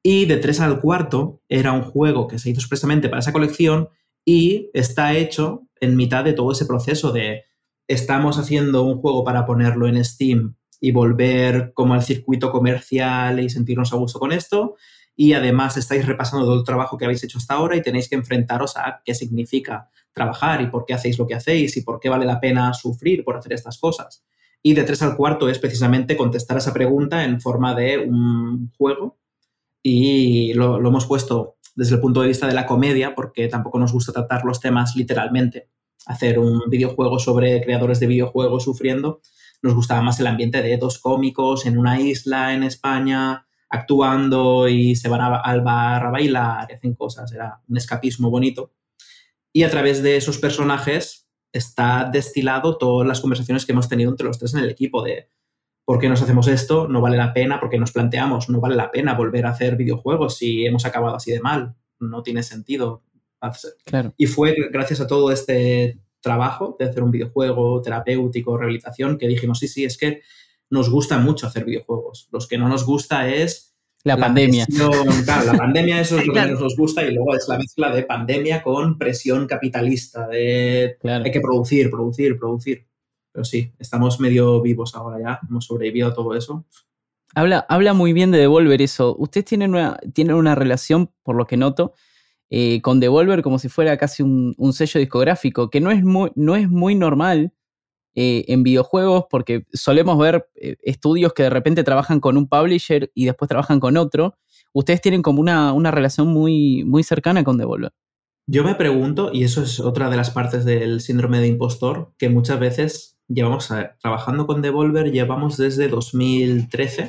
[0.02, 3.88] Y de 3 al cuarto era un juego que se hizo expresamente para esa colección
[4.24, 7.44] y está hecho en mitad de todo ese proceso de
[7.88, 13.50] estamos haciendo un juego para ponerlo en Steam y volver como al circuito comercial y
[13.50, 14.76] sentirnos a gusto con esto.
[15.14, 18.14] Y además estáis repasando todo el trabajo que habéis hecho hasta ahora y tenéis que
[18.14, 22.08] enfrentaros a qué significa trabajar y por qué hacéis lo que hacéis y por qué
[22.08, 24.24] vale la pena sufrir por hacer estas cosas.
[24.62, 29.18] Y de tres al cuarto es precisamente contestar esa pregunta en forma de un juego
[29.82, 33.92] y lo, hemos puesto desde el punto de vista de la comedia porque tampoco nos
[33.92, 35.68] gusta tratar los temas literalmente.
[36.06, 39.20] Hacer un videojuego sobre creadores de videojuegos sufriendo,
[39.62, 44.94] nos gustaba más el ambiente de dos cómicos en una isla en España actuando y
[44.94, 47.32] se van al bar a bailar y hacen cosas.
[47.32, 48.72] Era un escapismo bonito
[49.52, 54.26] y a través de esos personajes está destilado todas las conversaciones que hemos tenido entre
[54.26, 55.28] los tres en el equipo de
[55.84, 56.86] ¿por qué nos hacemos esto?
[56.86, 60.36] No vale la pena, porque nos planteamos, no vale la pena volver a hacer videojuegos
[60.36, 61.74] si hemos acabado así de mal.
[61.98, 63.02] No tiene sentido.
[63.84, 64.14] Claro.
[64.16, 69.58] Y fue gracias a todo este trabajo de hacer un videojuego terapéutico, rehabilitación, que dijimos,
[69.58, 70.22] sí, sí, es que
[70.72, 72.28] nos gusta mucho hacer videojuegos.
[72.32, 73.76] Los que no nos gusta es...
[74.04, 74.66] La, pandemia.
[74.66, 77.94] claro, la pandemia eso es lo que menos nos gusta y luego es la mezcla
[77.94, 82.88] de pandemia con presión capitalista, de hay que producir, producir, producir.
[83.30, 86.66] Pero sí, estamos medio vivos ahora ya, hemos sobrevivido a todo eso.
[87.34, 89.14] Habla, habla muy bien de Devolver eso.
[89.18, 91.92] Ustedes tienen una, tienen una relación, por lo que noto,
[92.50, 96.56] eh, con Devolver como si fuera casi un, sello discográfico, que no es muy, no
[96.56, 97.52] es muy normal
[98.14, 103.10] eh, en videojuegos porque solemos ver eh, estudios que de repente trabajan con un publisher
[103.14, 104.36] y después trabajan con otro.
[104.72, 107.92] Ustedes tienen como una, una relación muy, muy cercana con Devolver.
[108.46, 112.28] Yo me pregunto, y eso es otra de las partes del síndrome de impostor, que
[112.28, 113.68] muchas veces llevamos
[114.00, 117.08] trabajando con Devolver, llevamos desde 2013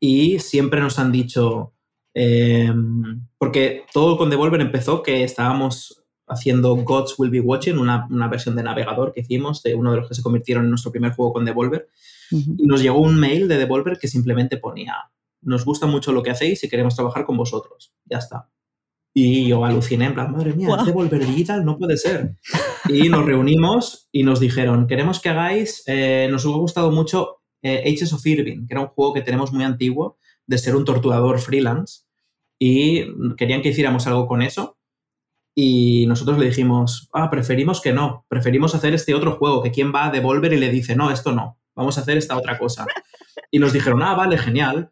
[0.00, 1.74] y siempre nos han dicho,
[2.14, 8.56] em, porque todo con Devolver empezó que estábamos haciendo Gods Will Be Watching, una, versión
[8.56, 11.32] de navegador que hicimos de uno de los que se convirtieron en nuestro primer juego
[11.32, 11.88] con Devolver.
[12.30, 14.94] Y nos llegó un mail de Devolver que simplemente ponía,
[15.44, 17.92] nos gusta mucho lo que hacéis y queremos trabajar con vosotros.
[18.06, 18.48] Ya está.
[19.12, 20.84] Y yo aluciné, en plan, madre mía, wow.
[20.84, 22.36] Devolver Digital no puede ser.
[22.88, 27.82] Y nos reunimos y nos dijeron, queremos que hagáis, eh, nos ha gustado mucho eh,
[27.86, 31.38] Ages of Irving, que era un juego que tenemos muy antiguo, de ser un torturador
[31.38, 32.02] freelance,
[32.58, 33.04] y
[33.36, 34.73] querían que hiciéramos algo con eso.
[35.54, 39.92] Y nosotros le dijimos, ah, preferimos que no, preferimos hacer este otro juego, que quien
[39.94, 42.86] va a Devolver y le dice, no, esto no, vamos a hacer esta otra cosa.
[43.50, 44.90] Y nos dijeron, ah, vale, genial.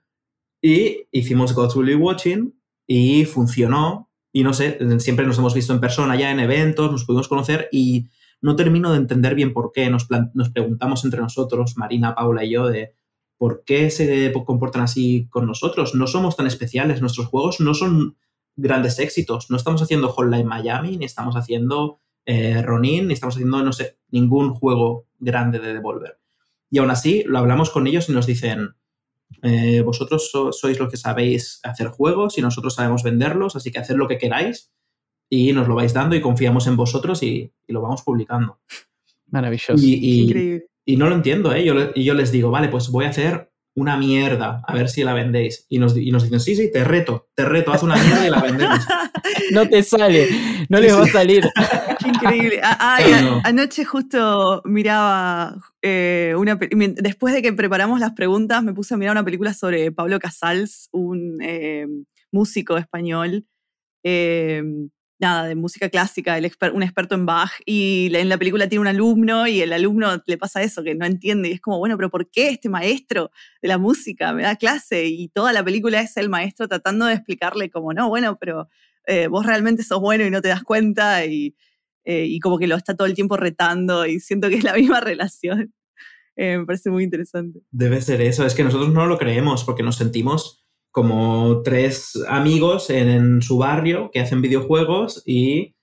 [0.63, 2.55] Y hicimos God's Will Be Watching
[2.87, 7.05] y funcionó y no sé, siempre nos hemos visto en persona ya en eventos, nos
[7.05, 8.09] pudimos conocer y
[8.41, 9.91] no termino de entender bien por qué.
[9.91, 12.95] Nos, nos preguntamos entre nosotros, Marina, Paula y yo, de
[13.37, 15.95] por qué se comportan así con nosotros.
[15.95, 18.17] No somos tan especiales, nuestros juegos no son
[18.57, 19.51] grandes éxitos.
[19.51, 23.99] No estamos haciendo Hotline Miami, ni estamos haciendo eh, Ronin, ni estamos haciendo, no sé,
[24.11, 26.19] ningún juego grande de Devolver.
[26.71, 28.77] Y aún así, lo hablamos con ellos y nos dicen,
[29.43, 33.97] eh, vosotros sois los que sabéis hacer juegos y nosotros sabemos venderlos, así que haced
[33.97, 34.73] lo que queráis
[35.29, 38.61] y nos lo vais dando y confiamos en vosotros y, lo vamos publicando.
[39.29, 39.75] Maravilloso.
[39.77, 41.65] Y, y, no lo entiendo, ¿eh?
[41.65, 45.03] Yo, y yo les digo, vale, pues voy a hacer una mierda, a ver si
[45.03, 45.67] la vendéis.
[45.69, 48.31] Y nos, y nos dicen, sí, sí, te reto, te reto, haz una mierda y
[48.31, 48.79] la vendemos.
[49.53, 50.29] no te sale,
[50.69, 51.49] no les va a salir.
[52.07, 52.61] increíble.
[52.63, 52.99] Ah,
[53.45, 59.13] anoche justo miraba eh, una después de que preparamos las preguntas, me puse a mirar
[59.13, 61.87] una película sobre Pablo Casals, un eh,
[62.31, 63.47] músico español.
[64.05, 64.63] Eh,
[65.23, 66.39] nada, de música clásica,
[66.75, 70.37] un experto en Bach, y en la película tiene un alumno y el alumno le
[70.37, 73.31] pasa eso, que no entiende, y es como, bueno, pero ¿por qué este maestro
[73.63, 75.07] de la música me da clase?
[75.07, 78.69] Y toda la película es el maestro tratando de explicarle como, no, bueno, pero
[79.31, 81.55] vos realmente sos bueno y no te das cuenta, y
[82.05, 84.75] eh, y como que lo está todo el tiempo retando y siento que es la
[84.77, 85.73] misma relación.
[86.37, 87.61] Eh, me parece muy interesante.
[87.71, 90.62] Debe ser eso, es que nosotros no lo creemos porque nos sentimos
[90.93, 95.75] como tres amigos en, su barrio que hacen videojuegos y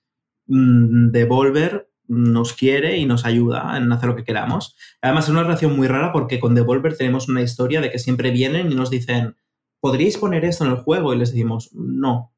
[0.46, 4.76] mm, Devolver nos quiere y nos ayuda en hacer lo que queramos.
[5.00, 8.30] Además, es una relación muy rara porque con Devolver tenemos una historia de que siempre
[8.30, 9.36] vienen y nos dicen,
[9.80, 11.12] ¿podríais poner esto en el juego?
[11.12, 12.32] Y les decimos, no,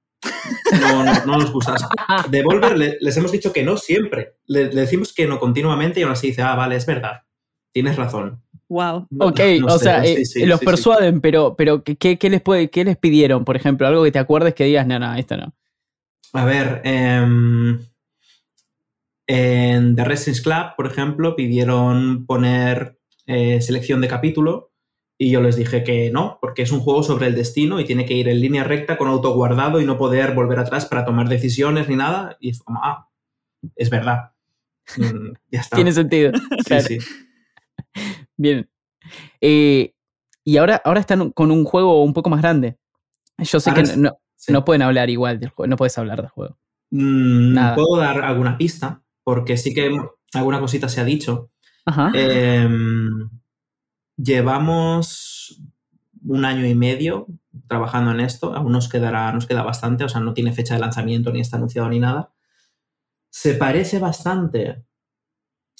[0.80, 1.76] no, no, nos gusta.
[2.30, 4.36] Devolver, les hemos dicho que no siempre.
[4.46, 7.22] Le, decimos que no continuamente y aún así dice, ah, vale, es verdad.
[7.72, 8.42] Tienes razón.
[8.72, 9.06] Wow.
[9.18, 13.54] ok, o sea, eh, los persuaden, pero, pero ¿qué, les puede, ¿qué les pidieron, por
[13.54, 13.86] ejemplo?
[13.86, 15.52] Algo que te acuerdes que digas, no, no, esto no.
[16.32, 17.80] A ver, em,
[19.26, 24.72] en The Resistance Club, por ejemplo, pidieron poner eh, selección de capítulo
[25.18, 28.06] y yo les dije que no, porque es un juego sobre el destino y tiene
[28.06, 31.28] que ir en línea recta con auto guardado y no poder volver atrás para tomar
[31.28, 32.38] decisiones ni nada.
[32.40, 33.10] Y es como, ah,
[33.76, 34.32] es verdad.
[34.96, 35.76] Mm, ya está.
[35.76, 36.32] Tiene sentido.
[36.66, 36.98] Sí, sí.
[38.36, 38.68] Bien.
[39.40, 39.94] Eh,
[40.44, 42.78] y ahora, ahora están con un juego un poco más grande.
[43.38, 44.18] Yo sé que no,
[44.48, 46.58] no, pueden hablar igual del juego, no puedes hablar del juego.
[46.90, 47.74] Mm, Nada.
[47.74, 49.90] Puedo dar alguna pista, porque sí que
[50.34, 51.50] alguna cosita se ha dicho.
[51.84, 52.12] Ajá.
[52.14, 52.68] Eh,
[54.16, 55.60] Llevamos
[56.24, 57.26] un año y medio
[57.66, 60.80] trabajando en esto, aún nos, quedará, nos queda bastante, o sea, no tiene fecha de
[60.80, 62.32] lanzamiento ni está anunciado ni nada.
[63.30, 64.84] Se parece bastante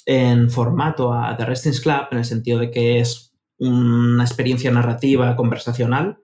[0.05, 5.35] en formato a The Resistance Club, en el sentido de que es una experiencia narrativa
[5.35, 6.19] conversacional,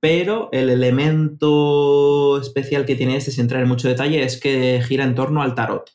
[0.00, 5.04] pero el elemento especial que tiene este, sin entrar en mucho detalle, es que gira
[5.04, 5.90] en torno al tarot.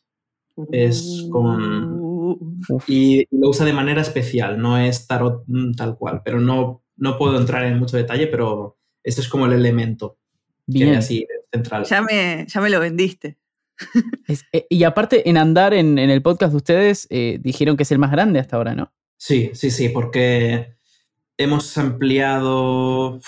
[0.72, 6.22] Es con Uh, y lo usa de manera especial, no es tarot mm, tal cual,
[6.24, 10.18] pero no, no puedo entrar en mucho detalle, pero este es como el elemento
[10.66, 10.96] que Bien.
[10.96, 11.86] así central.
[11.86, 13.38] ya, me, ya me lo vendiste.
[14.28, 17.84] Es- eh, y aparte, en andar en, en el podcast de ustedes, eh, dijeron que
[17.84, 18.92] es el más grande hasta ahora, ¿no?
[19.18, 20.76] Sí, sí, sí, porque
[21.38, 23.20] hemos ampliado,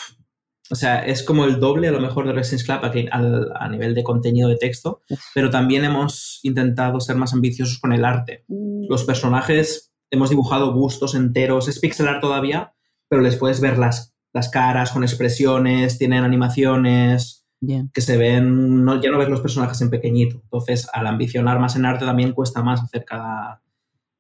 [0.72, 3.70] o sea, es como el doble a lo mejor de Resistance Club aquí al- a
[3.70, 5.20] nivel de contenido de texto, Uf.
[5.34, 8.46] pero también hemos intentado ser más ambiciosos con el arte.
[8.48, 12.74] Los personajes hemos dibujado bustos enteros, es pixel art todavía,
[13.08, 17.90] pero les puedes ver las, las caras con expresiones, tienen animaciones Bien.
[17.94, 20.40] que se ven, no, ya no ves los personajes en pequeñito.
[20.44, 23.62] Entonces, al ambicionar más en arte también cuesta más hacer cada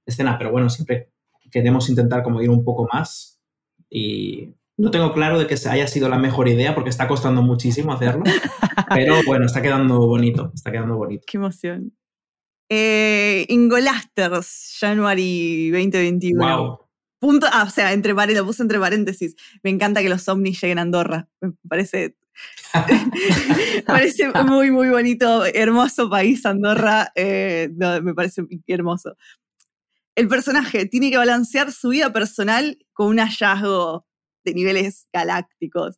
[0.05, 1.11] escena, pero bueno, siempre
[1.49, 3.39] queremos intentar como ir un poco más
[3.89, 7.91] y no tengo claro de que haya sido la mejor idea porque está costando muchísimo
[7.91, 8.23] hacerlo,
[8.93, 11.23] pero bueno, está quedando bonito, está quedando bonito.
[11.27, 11.93] Qué emoción.
[12.69, 16.57] Eh, Ingolasters, January 2021.
[16.57, 16.79] Wow.
[17.19, 19.35] Punto, ah, o sea, entre lo puse entre paréntesis.
[19.63, 21.27] Me encanta que los ovnis lleguen a Andorra.
[21.41, 22.15] Me parece,
[23.85, 27.11] parece muy, muy bonito, hermoso país, Andorra.
[27.15, 29.15] eh, no, me parece hermoso.
[30.15, 34.05] El personaje tiene que balancear su vida personal con un hallazgo
[34.43, 35.97] de niveles galácticos.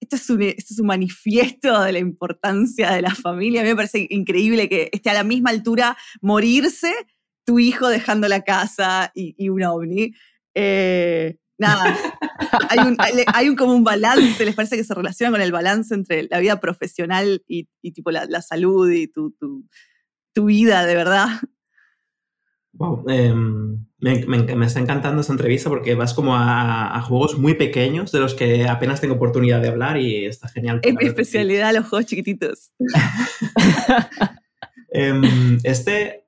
[0.00, 3.60] Esto es, un, esto es un manifiesto de la importancia de la familia.
[3.60, 6.92] A mí me parece increíble que esté a la misma altura morirse
[7.46, 10.12] tu hijo dejando la casa y, y un ovni.
[10.54, 11.96] Eh, nada,
[12.68, 12.96] hay un,
[13.32, 16.38] hay, un como un balance, les parece que se relaciona con el balance entre la
[16.40, 19.64] vida profesional y, y tipo la, la salud y tu, tu,
[20.34, 21.28] tu vida de verdad.
[22.74, 27.38] Wow, eh, me, me- me está encantando esta entrevista porque vas como a, a juegos
[27.38, 30.80] muy pequeños de los que apenas tengo oportunidad de hablar y está genial.
[30.82, 32.72] Es mi especialidad los juegos chiquititos.
[34.94, 36.21] Em, este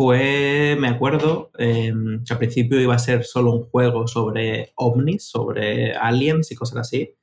[0.00, 5.28] fue, me acuerdo, em, que al principio iba a ser solo un juego sobre ovnis,
[5.28, 7.16] sobre aliens y cosas así.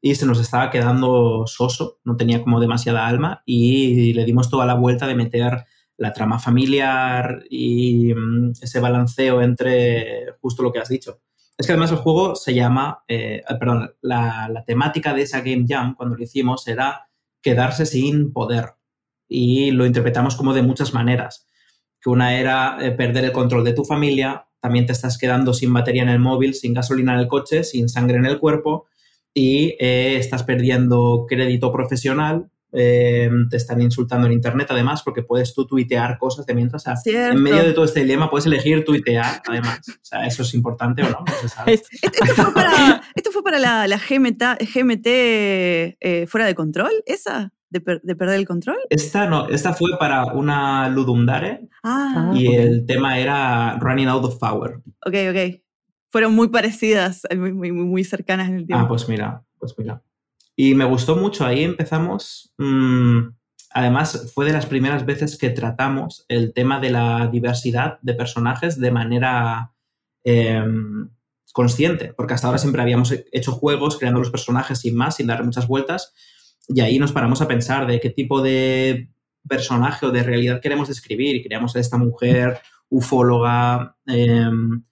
[0.00, 4.64] Y se nos estaba quedando soso, no tenía como demasiada alma y le dimos toda
[4.64, 5.66] la vuelta de meter
[5.98, 11.20] la trama familiar y mm, ese balanceo entre justo lo que has dicho.
[11.58, 15.42] Es que además el juego se llama, eh, ah, perdón, la, la temática de esa
[15.42, 17.10] Game Jam cuando lo hicimos era
[17.42, 18.76] quedarse sin poder
[19.28, 21.48] y lo interpretamos como de muchas maneras.
[22.04, 25.72] Que una era eh, perder el control de tu familia, también te estás quedando sin
[25.72, 28.86] batería en el móvil, sin gasolina en el coche, sin sangre en el cuerpo
[29.32, 35.54] y eh, estás perdiendo crédito profesional, eh, te están insultando en internet además porque puedes
[35.54, 36.82] tú tuitear cosas de mientras.
[36.82, 36.94] o sea,
[37.30, 39.80] en medio de todo este dilema puedes elegir tuitear además.
[39.88, 41.72] O sea, eso es importante o no, no se sabe.
[41.74, 44.42] Es- Esto, esto fue para, esto fue para la, la GMT,
[44.74, 48.76] GMT eh, fuera de control, esa, de, per- de perder el control.
[48.90, 52.54] Esta no, esta fue para una Ludumdare Ah, y ok.
[52.54, 54.80] el tema era Running Out of Power.
[55.06, 55.60] ok, ok.
[56.10, 58.84] Fueron muy parecidas, eh, muy, muy, muy- cercanas en el tiempo.
[58.84, 60.02] Ah, pues mira, pues mira.
[60.56, 62.52] Y me gustó mucho, ahí empezamos.
[62.58, 63.18] mm,
[63.76, 68.78] además, fue de las primeras veces que tratamos el tema de la diversidad de personajes
[68.80, 69.72] de manera
[70.22, 71.10] em,
[71.52, 75.44] consciente, porque hasta ahora siempre habíamos hecho juegos creando los personajes sin más, sin dar
[75.44, 76.12] muchas vueltas,
[76.68, 79.10] y ahí nos paramos a pensar de qué tipo de
[79.48, 84.82] personaje o de realidad queremos describir, y creamos a esta mujer ufóloga, em,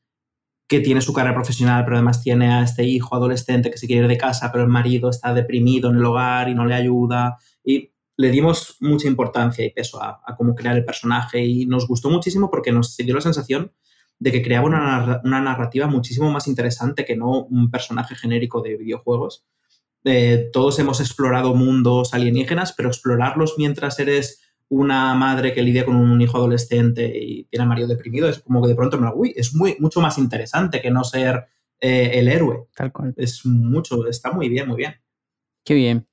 [0.68, 4.02] que tiene su carrera profesional, pero además tiene a este hijo adolescente que se quiere
[4.02, 7.36] ir de casa, pero el marido está deprimido en el hogar y no le ayuda.
[7.64, 11.86] Y le dimos mucha importancia y peso a, a cómo crear el personaje y nos
[11.86, 13.72] gustó muchísimo porque nos dio la sensación
[14.18, 18.62] de que creaba una, narra- una narrativa muchísimo más interesante que no un personaje genérico
[18.62, 19.44] de videojuegos.
[20.04, 24.41] Eh, todos hemos explorado mundos alienígenas, pero explorarlos mientras eres
[24.74, 28.62] una madre que lidia con un hijo adolescente y tiene a marido deprimido, es como
[28.62, 31.44] que de pronto, me lo- uy, es muy, mucho más interesante que no ser
[31.78, 32.68] eh, el héroe.
[32.74, 33.12] Tal cual.
[33.16, 34.94] Es mucho, está muy bien, muy bien.
[35.64, 36.06] Qué bien.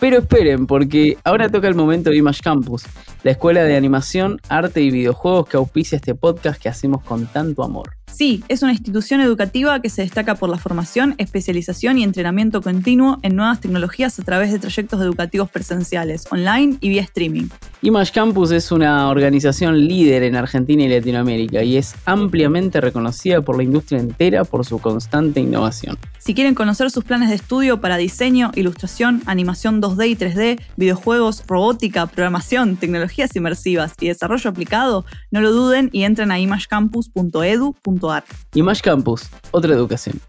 [0.00, 2.84] Pero esperen, porque ahora toca el momento de Image Campus,
[3.22, 7.62] la escuela de animación, arte y videojuegos que auspicia este podcast que hacemos con tanto
[7.62, 7.90] amor.
[8.14, 13.18] Sí, es una institución educativa que se destaca por la formación, especialización y entrenamiento continuo
[13.22, 17.48] en nuevas tecnologías a través de trayectos educativos presenciales, online y vía streaming.
[17.82, 23.56] Image Campus es una organización líder en Argentina y Latinoamérica y es ampliamente reconocida por
[23.56, 25.98] la industria entera por su constante innovación.
[26.18, 31.44] Si quieren conocer sus planes de estudio para diseño, ilustración, animación 2D y 3D, videojuegos,
[31.46, 38.24] robótica, programación, tecnologías inmersivas y desarrollo aplicado, no lo duden y entren a imagecampus.edu.ar.
[38.54, 40.20] Image Campus, otra educación.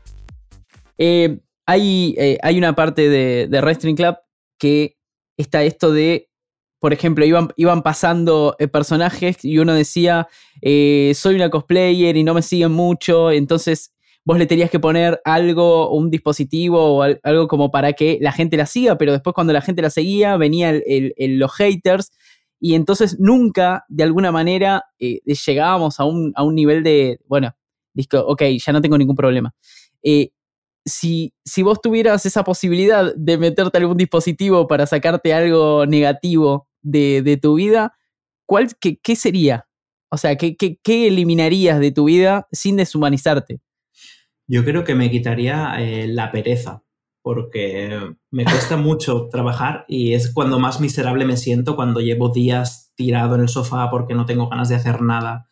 [0.98, 4.18] Eh, hay, eh, hay una parte de, de Wrestling Club
[4.60, 4.98] que
[5.38, 6.30] está esto de
[6.80, 10.28] por ejemplo, iban, iban pasando eh, personajes y uno decía,
[10.62, 13.95] soy una cosplayer y no me siguen mucho, entonces
[14.26, 18.58] vos le tenías que poner algo, un dispositivo o algo como para que la gente
[18.58, 20.82] la siga, pero después cuando la gente la seguía venían
[21.18, 22.12] los haters
[22.60, 27.56] y entonces nunca de alguna manera eh, llegábamos a un, a un, nivel de, bueno,
[27.94, 29.54] disco, ok, ya no tengo ningún problema.
[30.02, 30.32] Eh,
[30.84, 37.40] si, si vos tuvieras esa posibilidad de meterte algún dispositivo para sacarte algo negativo de,
[37.42, 37.94] tu vida,
[38.48, 39.68] ¿cuál, qué, qué, sería?
[40.10, 43.60] O sea, ¿qué, ¿qué, qué, eliminarías de tu vida sin deshumanizarte?
[44.48, 46.84] Yo creo que me quitaría eh, la pereza,
[47.22, 52.94] porque me cuesta mucho trabajar y es cuando más miserable me siento cuando llevo días
[52.96, 55.48] tirado en el sofá porque no tengo ganas de hacer nada.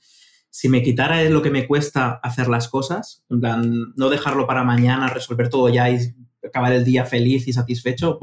[0.52, 5.50] Si me quitara lo que me cuesta hacer las cosas, no dejarlo para mañana, resolver
[5.50, 6.14] todo ya y
[6.46, 8.20] acabar el día feliz y satisfecho,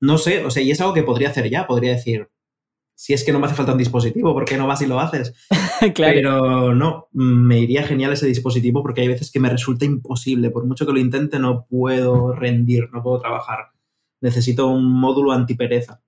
[0.00, 2.28] no sé, o sea, y es algo que podría hacer ya, podría decir,
[2.98, 4.98] si es que no me hace falta un dispositivo, ¿por qué no vas y lo
[4.98, 5.32] haces?
[5.94, 6.14] claro.
[6.14, 10.50] Pero no, me iría genial ese dispositivo porque hay veces que me resulta imposible.
[10.50, 13.70] Por mucho que lo intente, no puedo rendir, no puedo trabajar.
[14.20, 16.02] Necesito un módulo antipereza.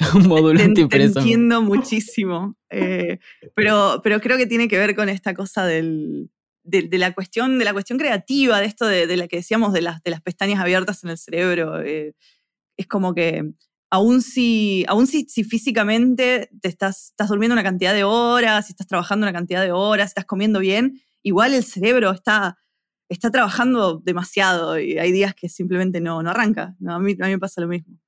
[0.16, 1.12] un módulo antipereza.
[1.12, 2.56] Te entiendo muchísimo.
[2.70, 3.20] Eh,
[3.54, 6.32] pero, pero creo que tiene que ver con esta cosa del,
[6.64, 10.02] de, la cuestión, de la cuestión creativa, de esto de, la que decíamos de las,
[10.02, 11.80] de las pestañas abiertas en el cerebro.
[11.82, 12.14] Eh,
[12.76, 13.44] es como que
[13.90, 18.86] aún si, aún si, físicamente te estás, estás durmiendo una cantidad de horas, si estás
[18.86, 22.58] trabajando una cantidad de horas, estás comiendo bien, igual el cerebro está,
[23.08, 26.76] está trabajando demasiado y hay días que simplemente no, no arranca.
[26.86, 27.98] a, mí, a mí me pasa lo mismo.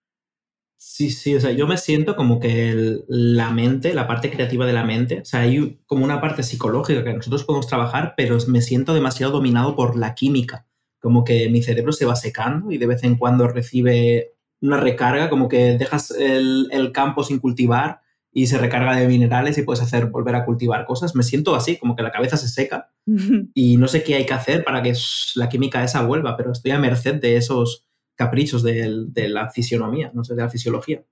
[0.81, 4.73] Sí, sí, o sea, yo me siento como que la mente, la parte creativa de
[4.73, 8.63] la mente, o sea, hay como una parte psicológica que nosotros podemos trabajar, pero me
[8.63, 10.69] siento demasiado dominado por la química,
[11.01, 15.31] como que mi cerebro se va secando y de vez en cuando recibe una recarga,
[15.31, 18.01] como que dejas el, campo sin cultivar
[18.33, 21.15] y se recarga de minerales y puedes hacer volver a cultivar cosas.
[21.15, 22.91] Me siento así, como que la cabeza se seca
[23.55, 24.95] y no sé qué hay que hacer para que
[25.37, 30.25] la química esa vuelva, pero estoy a merced de esos caprichos de, la fisionomía, no
[30.25, 31.05] sé, de la fisiología.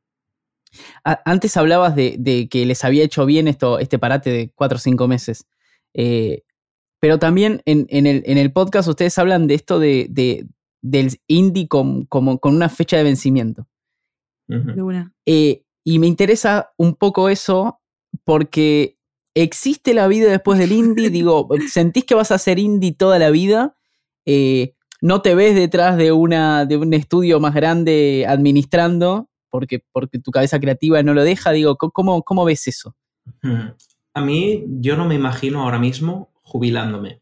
[1.05, 5.07] Antes hablabas de, que les había hecho bien esto, este parate de cuatro o cinco
[5.07, 5.47] meses.
[5.95, 6.43] Eh,
[6.99, 10.47] pero también en, el, podcast ustedes hablan de esto de,
[10.91, 13.67] del indie como con una fecha de vencimiento.
[15.27, 17.81] Eh, y me interesa un poco eso
[18.25, 18.97] porque
[19.35, 21.11] existe la vida después del indie.
[21.11, 23.77] Digo, ¿sentís que vas a ser indie toda la vida?
[24.25, 30.19] Eh, ¿No te ves detrás de, una, de un estudio más grande administrando porque, porque
[30.19, 31.53] tu cabeza creativa no lo deja?
[31.53, 32.95] Digo, ¿cómo, cómo ves eso?
[34.15, 37.21] A mí, yo no me imagino ahora mismo jubilándome.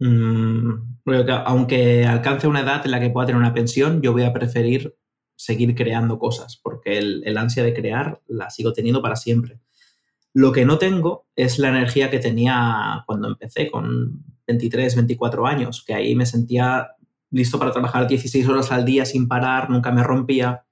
[0.00, 1.02] Mm,
[1.44, 4.96] aunque alcance una edad en la que pueda tener una pensión, yo voy a preferir
[5.36, 9.60] seguir creando cosas, porque el, ansia de crear la sigo teniendo para siempre.
[10.32, 15.84] Lo que no tengo es la energía que tenía cuando empecé, con 23, 24 años,
[15.86, 16.90] que ahí me sentía
[17.30, 20.64] listo para trabajar 16 horas al día sin parar, nunca me rompía.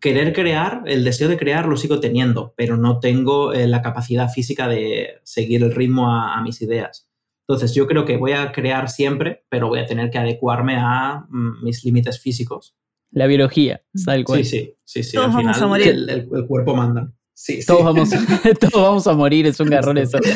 [0.00, 4.28] Querer crear, el deseo de crear lo sigo teniendo, pero no tengo eh, la capacidad
[4.30, 7.11] física de seguir el ritmo a mis ideas.
[7.52, 11.26] Entonces, yo creo que voy a crear siempre, pero voy a tener que adecuarme a
[11.28, 12.74] mm, mis límites físicos.
[13.10, 14.42] La biología, tal cual.
[14.42, 16.06] Sí, sí, sí, Al final, morir.
[16.08, 17.12] El, cuerpo manda.
[17.34, 18.08] Sí, todos, Vamos,
[18.60, 20.18] todos vamos a morir, es un garrón eso.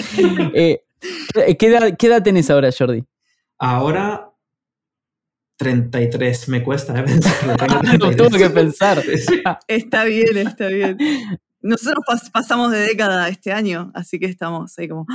[0.54, 3.02] Eh, ¿qué, edad, ¿Qué edad tenés ahora, Jordi?
[3.58, 4.30] Ahora
[5.56, 7.02] 33, me cuesta ¿eh?
[7.02, 8.10] pensarlo.
[8.10, 9.02] Tengo que pensar.
[9.68, 10.98] Está bien, está bien.
[11.60, 15.06] Nosotros pasamos de década este año, así que estamos ahí como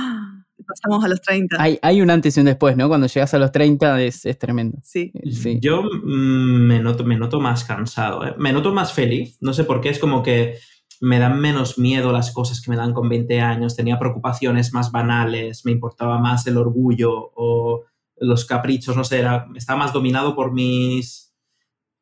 [0.62, 1.56] pasamos a los 30.
[1.58, 2.88] Hay, hay un antes y un después, ¿no?
[2.88, 4.78] Cuando llegas a los 30 es, es tremendo.
[4.82, 5.12] Sí.
[5.60, 8.34] Yo mm, me, noto, me noto más cansado, ¿eh?
[8.38, 10.58] me noto más feliz, no sé por qué, es como que
[11.00, 14.92] me dan menos miedo las cosas que me dan con 20 años, tenía preocupaciones más
[14.92, 17.84] banales, me importaba más el orgullo o
[18.16, 21.34] los caprichos, no sé, era, estaba más dominado por mis,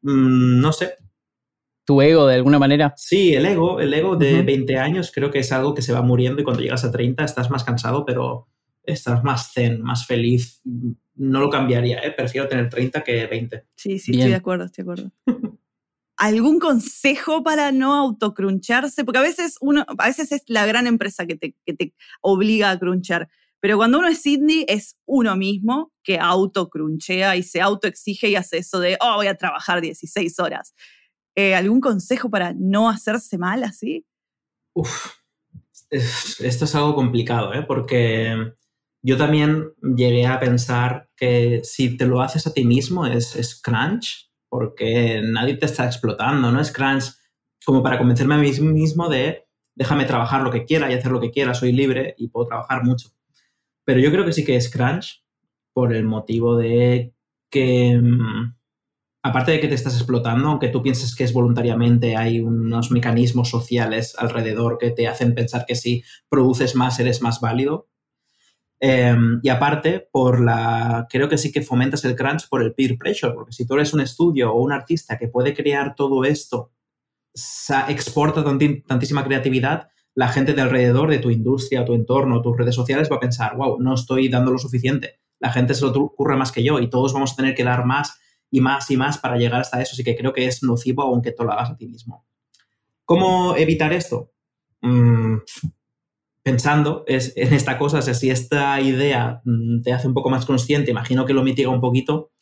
[0.02, 0.96] mm, no sé,
[1.90, 2.92] tu ego de alguna manera.
[2.96, 6.02] Sí, el ego, el ego de 20 años creo que es algo que se va
[6.02, 8.46] muriendo y cuando llegas a 30 estás más cansado, pero
[8.82, 10.60] estás más zen, más feliz.
[11.14, 12.12] No lo cambiaría, ¿eh?
[12.12, 13.66] prefiero tener 30 que 20.
[13.76, 15.12] Sí, sí, estoy de acuerdo, estoy de acuerdo.
[16.16, 19.04] ¿Algún consejo para no autocruncharse?
[19.04, 22.70] Porque a veces, uno, a veces es la gran empresa que te, que te obliga
[22.70, 23.28] a crunchar.
[23.60, 28.58] Pero cuando uno es Sidney, es uno mismo que autocrunchea y se autoexige y hace
[28.58, 30.74] eso de, oh, voy a trabajar 16 horas.
[31.36, 34.04] Eh, ¿Algún consejo para no hacerse mal así?
[34.74, 35.12] Uf,
[35.90, 37.62] esto es algo complicado, ¿eh?
[37.62, 38.54] porque
[39.02, 43.60] yo también llegué a pensar que si te lo haces a ti mismo es, es
[43.60, 46.60] crunch, porque nadie te está explotando, ¿no?
[46.60, 47.12] Es crunch
[47.64, 51.20] como para convencerme a mí mismo de déjame trabajar lo que quiera y hacer lo
[51.20, 53.10] que quiera, soy libre y puedo trabajar mucho.
[53.86, 55.24] Pero yo creo que sí que es crunch
[55.72, 57.14] por el motivo de
[57.50, 58.54] que, mm,
[59.22, 63.50] aparte de que te estás explotando, aunque tú pienses que es voluntariamente, hay unos mecanismos
[63.50, 67.89] sociales alrededor que te hacen pensar que si produces más eres más válido.
[68.82, 72.96] Em, y aparte, por la, creo que sí que fomentas el crunch por el peer
[72.96, 76.72] pressure, porque si tú eres un estudio o un artista que puede crear todo esto,
[77.88, 83.08] exporta tantísima creatividad, la gente de alrededor de tu industria, tu entorno, tus redes sociales
[83.10, 85.20] va a pensar, wow, no estoy dando lo suficiente.
[85.38, 87.84] La gente se lo ocurre más que yo y todos vamos a tener que dar
[87.84, 88.18] más
[88.50, 89.92] y más y más para llegar hasta eso.
[89.92, 92.26] Así que creo que es nocivo aunque tú lo hagas a ti mismo.
[93.04, 94.32] ¿Cómo evitar esto?
[94.82, 95.36] Mm,
[96.50, 100.90] pensando es, en esta cosa, si esta idea mm, te hace un poco más consciente,
[100.90, 102.32] imagino que lo mitiga un poquito.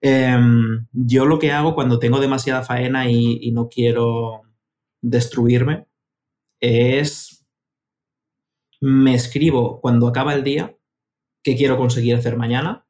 [0.00, 4.42] Em, yo lo que hago cuando tengo demasiada faena y, no quiero
[5.00, 5.86] destruirme
[6.60, 7.46] es
[8.80, 10.76] me escribo cuando acaba el día
[11.42, 12.86] qué quiero conseguir hacer mañana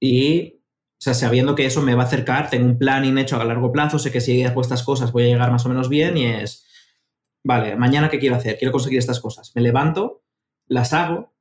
[0.00, 3.44] y, o sea, sabiendo que eso me va a acercar, tengo un planning hecho a
[3.44, 6.16] largo plazo, sé que si hago estas cosas voy a llegar más o menos bien
[6.16, 6.66] y es,
[7.44, 9.52] vale, mañana qué quiero hacer, quiero conseguir estas cosas.
[9.54, 10.22] Me levanto,
[10.66, 11.32] las hago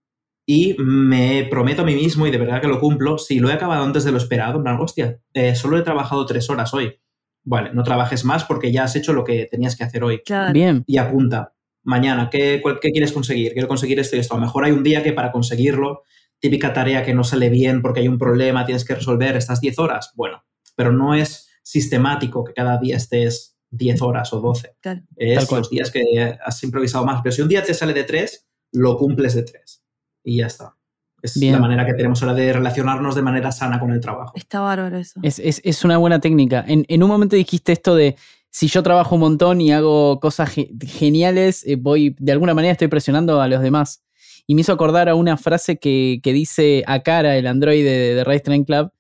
[0.45, 3.54] y me prometo a mí mismo, y de verdad que lo cumplo, si lo he
[3.54, 7.00] acabado antes de lo esperado, en plan, hostia, eh, solo he trabajado tres horas hoy.
[7.43, 10.22] Vale, no trabajes más porque ya has hecho lo que tenías que hacer hoy.
[10.52, 10.84] Bien.
[10.88, 13.54] Y apunta, mañana, ¿qué, ¿qué quieres conseguir?
[13.54, 14.34] Quiero conseguir esto y esto.
[14.34, 16.04] A lo mejor hay un día que para conseguirlo,
[16.39, 19.80] típica tarea que no sale bien porque hay un problema, tienes que resolver, estas 10
[19.80, 20.14] horas.
[20.16, 20.43] Bueno,
[20.76, 24.76] pero no es sistemático que cada día estés 10 horas o 12.
[25.15, 27.22] Es los días que has improvisado más.
[27.22, 29.84] Pero si un día te sale de 3, lo cumples de 3.
[30.24, 30.76] Y ya está.
[31.22, 34.32] Es la manera que tenemos ahora de relacionarnos de manera sana con el trabajo.
[34.36, 35.20] Está bárbaro eso.
[35.24, 36.63] Es, una buena técnica.
[36.67, 38.15] En, un momento dijiste esto de
[38.49, 40.51] si yo trabajo un montón y hago cosas
[40.88, 44.01] geniales, eh, voy, de alguna manera estoy presionando a los demás.
[44.47, 48.39] Y me hizo acordar a una frase que, dice Akara, el androide de, de Race
[48.39, 48.91] Train Club,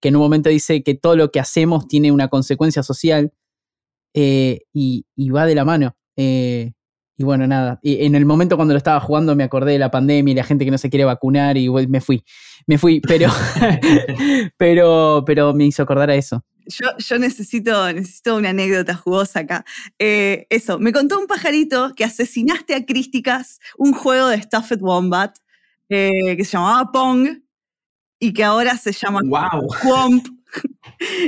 [0.00, 3.32] que en un momento dice que todo lo que hacemos tiene una consecuencia social
[4.16, 5.94] eh, y, va de la mano.
[6.16, 6.72] Eh,
[7.18, 7.78] y bueno, nada.
[7.82, 10.44] Y en el momento cuando lo estaba jugando me acordé de la pandemia y la
[10.44, 12.24] gente que no se quiere vacunar y me fui.
[12.66, 13.28] Me fui, pero,
[14.56, 16.42] pero, pero me hizo acordar a eso.
[16.66, 19.64] Yo, necesito, necesito una anécdota jugosa acá.
[19.98, 25.36] Eh, eso, me contó un pajarito que asesinaste a Crísticas, un juego de Stuffed Wombat
[25.88, 27.28] que se llamaba Pong
[28.18, 29.68] y que ahora se llama wow.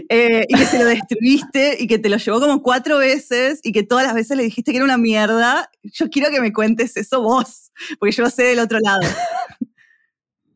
[0.09, 3.73] Eh, y que se lo destruiste y que te lo llevó como cuatro veces y
[3.73, 5.71] que todas las veces le dijiste que era una mierda.
[5.83, 9.03] Yo quiero que me cuentes eso vos, porque yo lo sé del otro lado.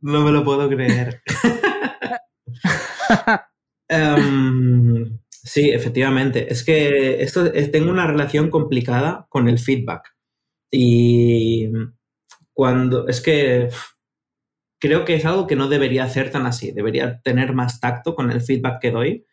[0.00, 1.22] No me lo puedo creer.
[3.88, 6.50] Em, sí, efectivamente.
[6.50, 10.14] Es que esto, tengo una relación complicada con el feedback.
[10.70, 11.68] Y
[12.54, 13.68] cuando es que
[14.82, 18.32] creo que es algo que no debería hacer tan así, debería tener más tacto con
[18.32, 19.26] el feedback que doy,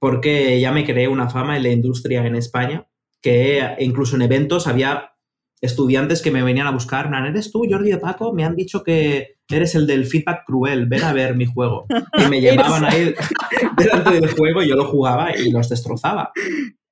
[0.00, 2.88] porque ya me creé una fama en la industria en España,
[3.22, 5.12] que incluso en eventos había
[5.60, 8.32] estudiantes que me venían a buscar, ¿eres tú, Jordi de Paco?
[8.32, 11.86] Me han dicho que eres el del feedback cruel, ven a ver mi juego.
[12.14, 13.14] Y me llevaban ahí
[13.76, 16.32] delante del juego, yo lo jugaba y los destrozaba.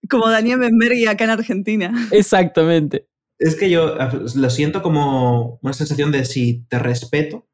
[0.09, 2.09] Como Daniel Benberg acá en Argentina.
[2.13, 3.09] Exactamente.
[3.41, 3.97] Es que yo
[4.37, 7.49] lo siento como una sensación de si te respeto,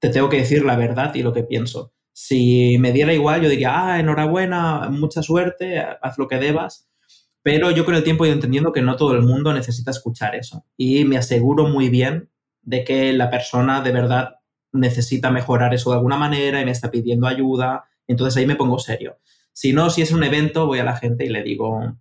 [0.00, 1.92] te tengo que decir la verdad y lo que pienso.
[2.12, 6.88] Si me diera igual, yo diría, ah, enhorabuena, mucha suerte, haz lo que debas.
[7.42, 10.34] Pero yo con el tiempo he ido entendiendo que no todo el mundo necesita escuchar
[10.34, 10.64] eso.
[10.76, 12.30] Y me aseguro muy bien
[12.62, 14.36] de que la persona de verdad
[14.72, 17.84] necesita mejorar eso de alguna manera y me está pidiendo ayuda.
[18.06, 19.18] Entonces ahí me pongo serio.
[19.52, 21.96] Si no, si es un evento, voy a la gente y le digo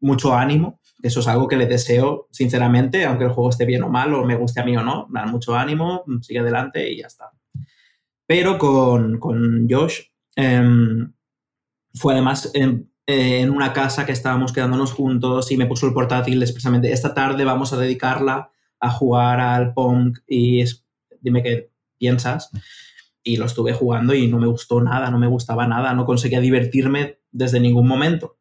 [0.00, 0.80] mucho ánimo.
[1.02, 4.24] Eso es algo que le deseo, sinceramente, aunque el juego esté bien o mal, o
[4.24, 5.08] me guste a mí o no.
[5.26, 7.30] Mucho ánimo, sigue adelante y ya está.
[8.30, 9.18] Pero con,
[9.68, 10.02] Josh
[10.36, 11.12] em,
[11.94, 16.40] fue además en, en, una casa que estábamos quedándonos juntos y me puso el portátil
[16.40, 20.62] expresamente, esta tarde vamos a dedicarla a jugar al Pong y
[21.20, 22.52] dime qué piensas.
[23.24, 26.38] Y lo estuve jugando y no me gustó nada, no me gustaba nada, no conseguía
[26.38, 28.38] divertirme desde ningún momento.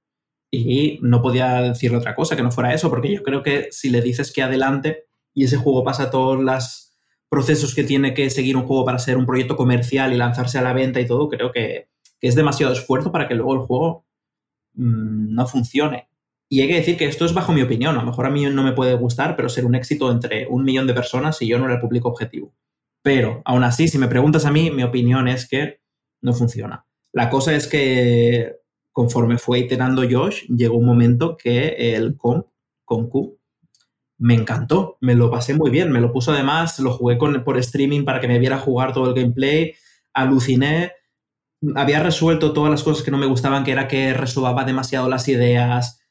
[0.51, 3.89] Y no podía decirle otra cosa que no fuera eso, porque yo creo que si
[3.89, 6.88] le dices que adelante y ese juego pasa todos las
[7.29, 10.61] procesos que tiene que seguir un juego para ser un proyecto comercial y lanzarse a
[10.61, 11.87] la venta y todo, creo que,
[12.21, 14.05] es demasiado esfuerzo para que luego el juego
[14.73, 16.09] mm, no funcione.
[16.49, 17.95] Y hay que decir que esto es bajo mi opinión.
[17.95, 20.63] A lo mejor a mí no me puede gustar, pero ser un éxito entre un
[20.63, 22.53] millón de personas y yo no era el público objetivo.
[23.01, 25.79] Pero aún así, si me preguntas a mí, mi opinión es que
[26.21, 26.85] no funciona.
[27.13, 28.57] La cosa es que
[28.91, 32.47] conforme fue iterando Josh, llegó un momento que el comp
[32.83, 33.38] con Q,
[34.19, 37.57] me encantó, me lo pasé muy bien, me lo puso además, lo jugué con, por
[37.57, 39.73] streaming para que me viera jugar todo el gameplay,
[40.13, 40.91] aluciné,
[41.75, 45.27] había resuelto todas las cosas que no me gustaban, que era que resuelva demasiado las
[45.27, 46.01] ideas,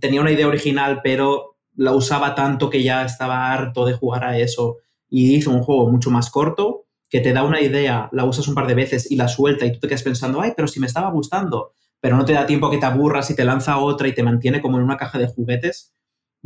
[0.00, 4.38] tenía una idea original, pero la usaba tanto que ya estaba harto de jugar a
[4.38, 8.48] eso y hizo un juego mucho más corto, que te da una idea, la usas
[8.48, 10.80] un par de veces y la suelta y tú te quedas pensando, ay, pero si
[10.80, 14.08] me estaba gustando, pero no te da tiempo que te aburras y te lanza otra
[14.08, 15.94] y te mantiene como en una caja de juguetes.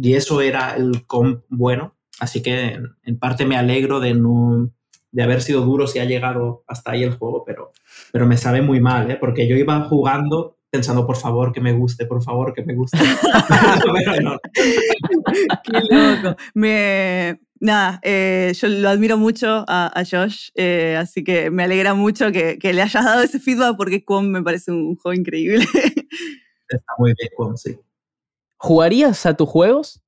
[0.00, 1.94] Y eso era el comp bueno.
[2.18, 4.70] Así que en parte me alegro de no
[5.12, 7.72] de haber sido duro si ha llegado hasta ahí el juego, pero,
[8.12, 9.16] pero me sabe muy mal, ¿eh?
[9.18, 12.96] porque yo iba jugando pensando, por favor, que me guste, por favor, que me guste.
[15.64, 16.36] Qué loco.
[16.54, 22.30] Me, nada, eh, yo lo admiro mucho a, Josh, eh, así que me alegra mucho
[22.30, 25.64] que, le hayas dado ese feedback porque Quom me parece un juego increíble.
[26.68, 27.76] Está muy bien, Quom, sí.
[28.62, 30.02] ¿Jugarías a tus juegos?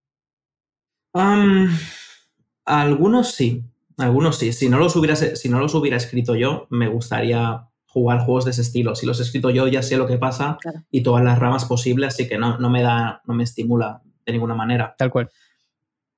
[2.67, 3.65] algunos sí,
[3.97, 4.53] algunos sí.
[4.53, 8.51] Si no, los hubiera, si no los hubiera escrito yo, me gustaría jugar juegos de
[8.51, 8.95] ese estilo.
[8.95, 10.59] Si los he escrito yo, ya sé lo que pasa
[10.91, 14.33] y todas las ramas posibles, así que no, no me da, no me estimula de
[14.33, 14.95] ninguna manera.
[14.99, 15.31] Tal cual.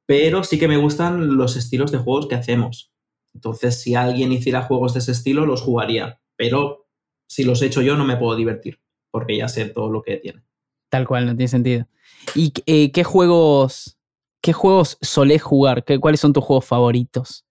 [0.05, 2.93] Pero sí que me gustan los estilos de juegos que hacemos.
[3.33, 6.21] Entonces, si alguien hiciera juegos de ese estilo, los jugaría.
[6.35, 6.89] Pero
[7.29, 8.81] si los he hecho yo, no me puedo divertir,
[9.13, 10.43] porque ya sé todo lo que tiene.
[10.89, 11.87] Tal cual, no tiene sentido.
[12.35, 13.99] ¿Y eh, qué juegos,
[14.43, 15.85] qué juegos solés jugar?
[15.85, 17.45] ¿Qué, ¿Cuáles son tus juegos favoritos?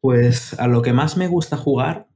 [0.00, 2.08] Pues a lo que más me gusta jugar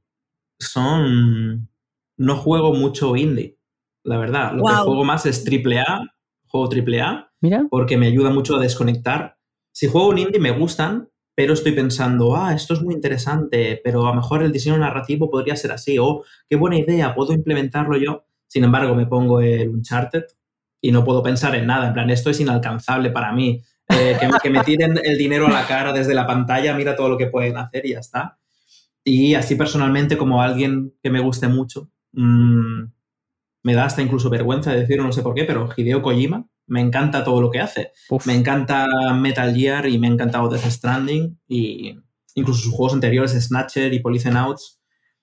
[0.59, 1.69] son...
[2.17, 3.57] No juego mucho indie,
[4.03, 4.53] la verdad.
[4.53, 6.13] Lo que juego más es AAA,
[6.45, 7.65] juego AAA, Mira.
[7.69, 9.37] porque me ayuda mucho a desconectar.
[9.73, 14.05] Si juego un indie me gustan, pero estoy pensando, ah, esto es muy interesante, pero
[14.05, 17.97] a lo mejor el diseño narrativo podría ser así, o qué buena idea, puedo implementarlo
[17.97, 18.25] yo.
[18.47, 20.25] Sin embargo, me pongo el Uncharted
[20.81, 23.61] y no puedo pensar en nada, en plan, esto es inalcanzable para mí.
[23.89, 27.17] Eh, que, me tiren el dinero a la cara desde la pantalla, mira todo lo
[27.17, 28.39] que pueden hacer y ya está.
[29.03, 32.83] Y así personalmente, como alguien que me guste mucho, mm,
[33.63, 37.23] me da hasta incluso vergüenza decirlo, no sé por qué, pero Hideo Kojima, me encanta
[37.23, 37.91] todo lo que hace.
[38.25, 41.97] Me encanta Metal Gear y me ha encantado Death Stranding y
[42.35, 44.80] incluso sus juegos anteriores, Snatcher y Polyphenauts.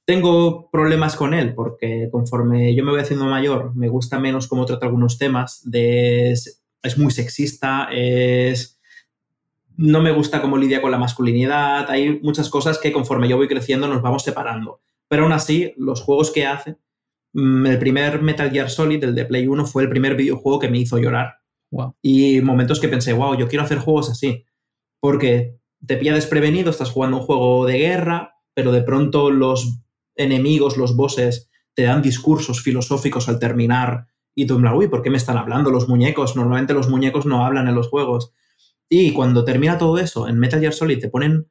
[0.08, 4.64] Tengo problemas con él porque conforme yo me voy haciendo mayor, me gusta menos cómo
[4.64, 8.80] trata algunos temas de es muy sexista, es...
[9.76, 13.48] No me gusta cómo lidia con la masculinidad, hay muchas cosas que conforme yo voy
[13.48, 14.80] creciendo nos vamos separando.
[15.08, 16.78] Pero aún así, los juegos que hace,
[17.34, 20.70] mm, el primer Metal Gear Solid, el de Play 1, fue el primer videojuego que
[20.70, 21.34] me hizo llorar.
[22.00, 24.46] Y momentos que pensé, wow, yo quiero hacer juegos así.
[25.00, 29.82] Porque te pilla desprevenido, estás jugando un juego de guerra, pero de pronto los
[30.18, 35.16] enemigos, los bosses, te dan discursos filosóficos al terminar y tú, uy, ¿por qué me
[35.16, 36.36] están hablando los muñecos?
[36.36, 38.32] Normalmente los muñecos no hablan en los juegos.
[38.88, 41.48] Y cuando termina todo eso, en Metal Gear Solid te ponen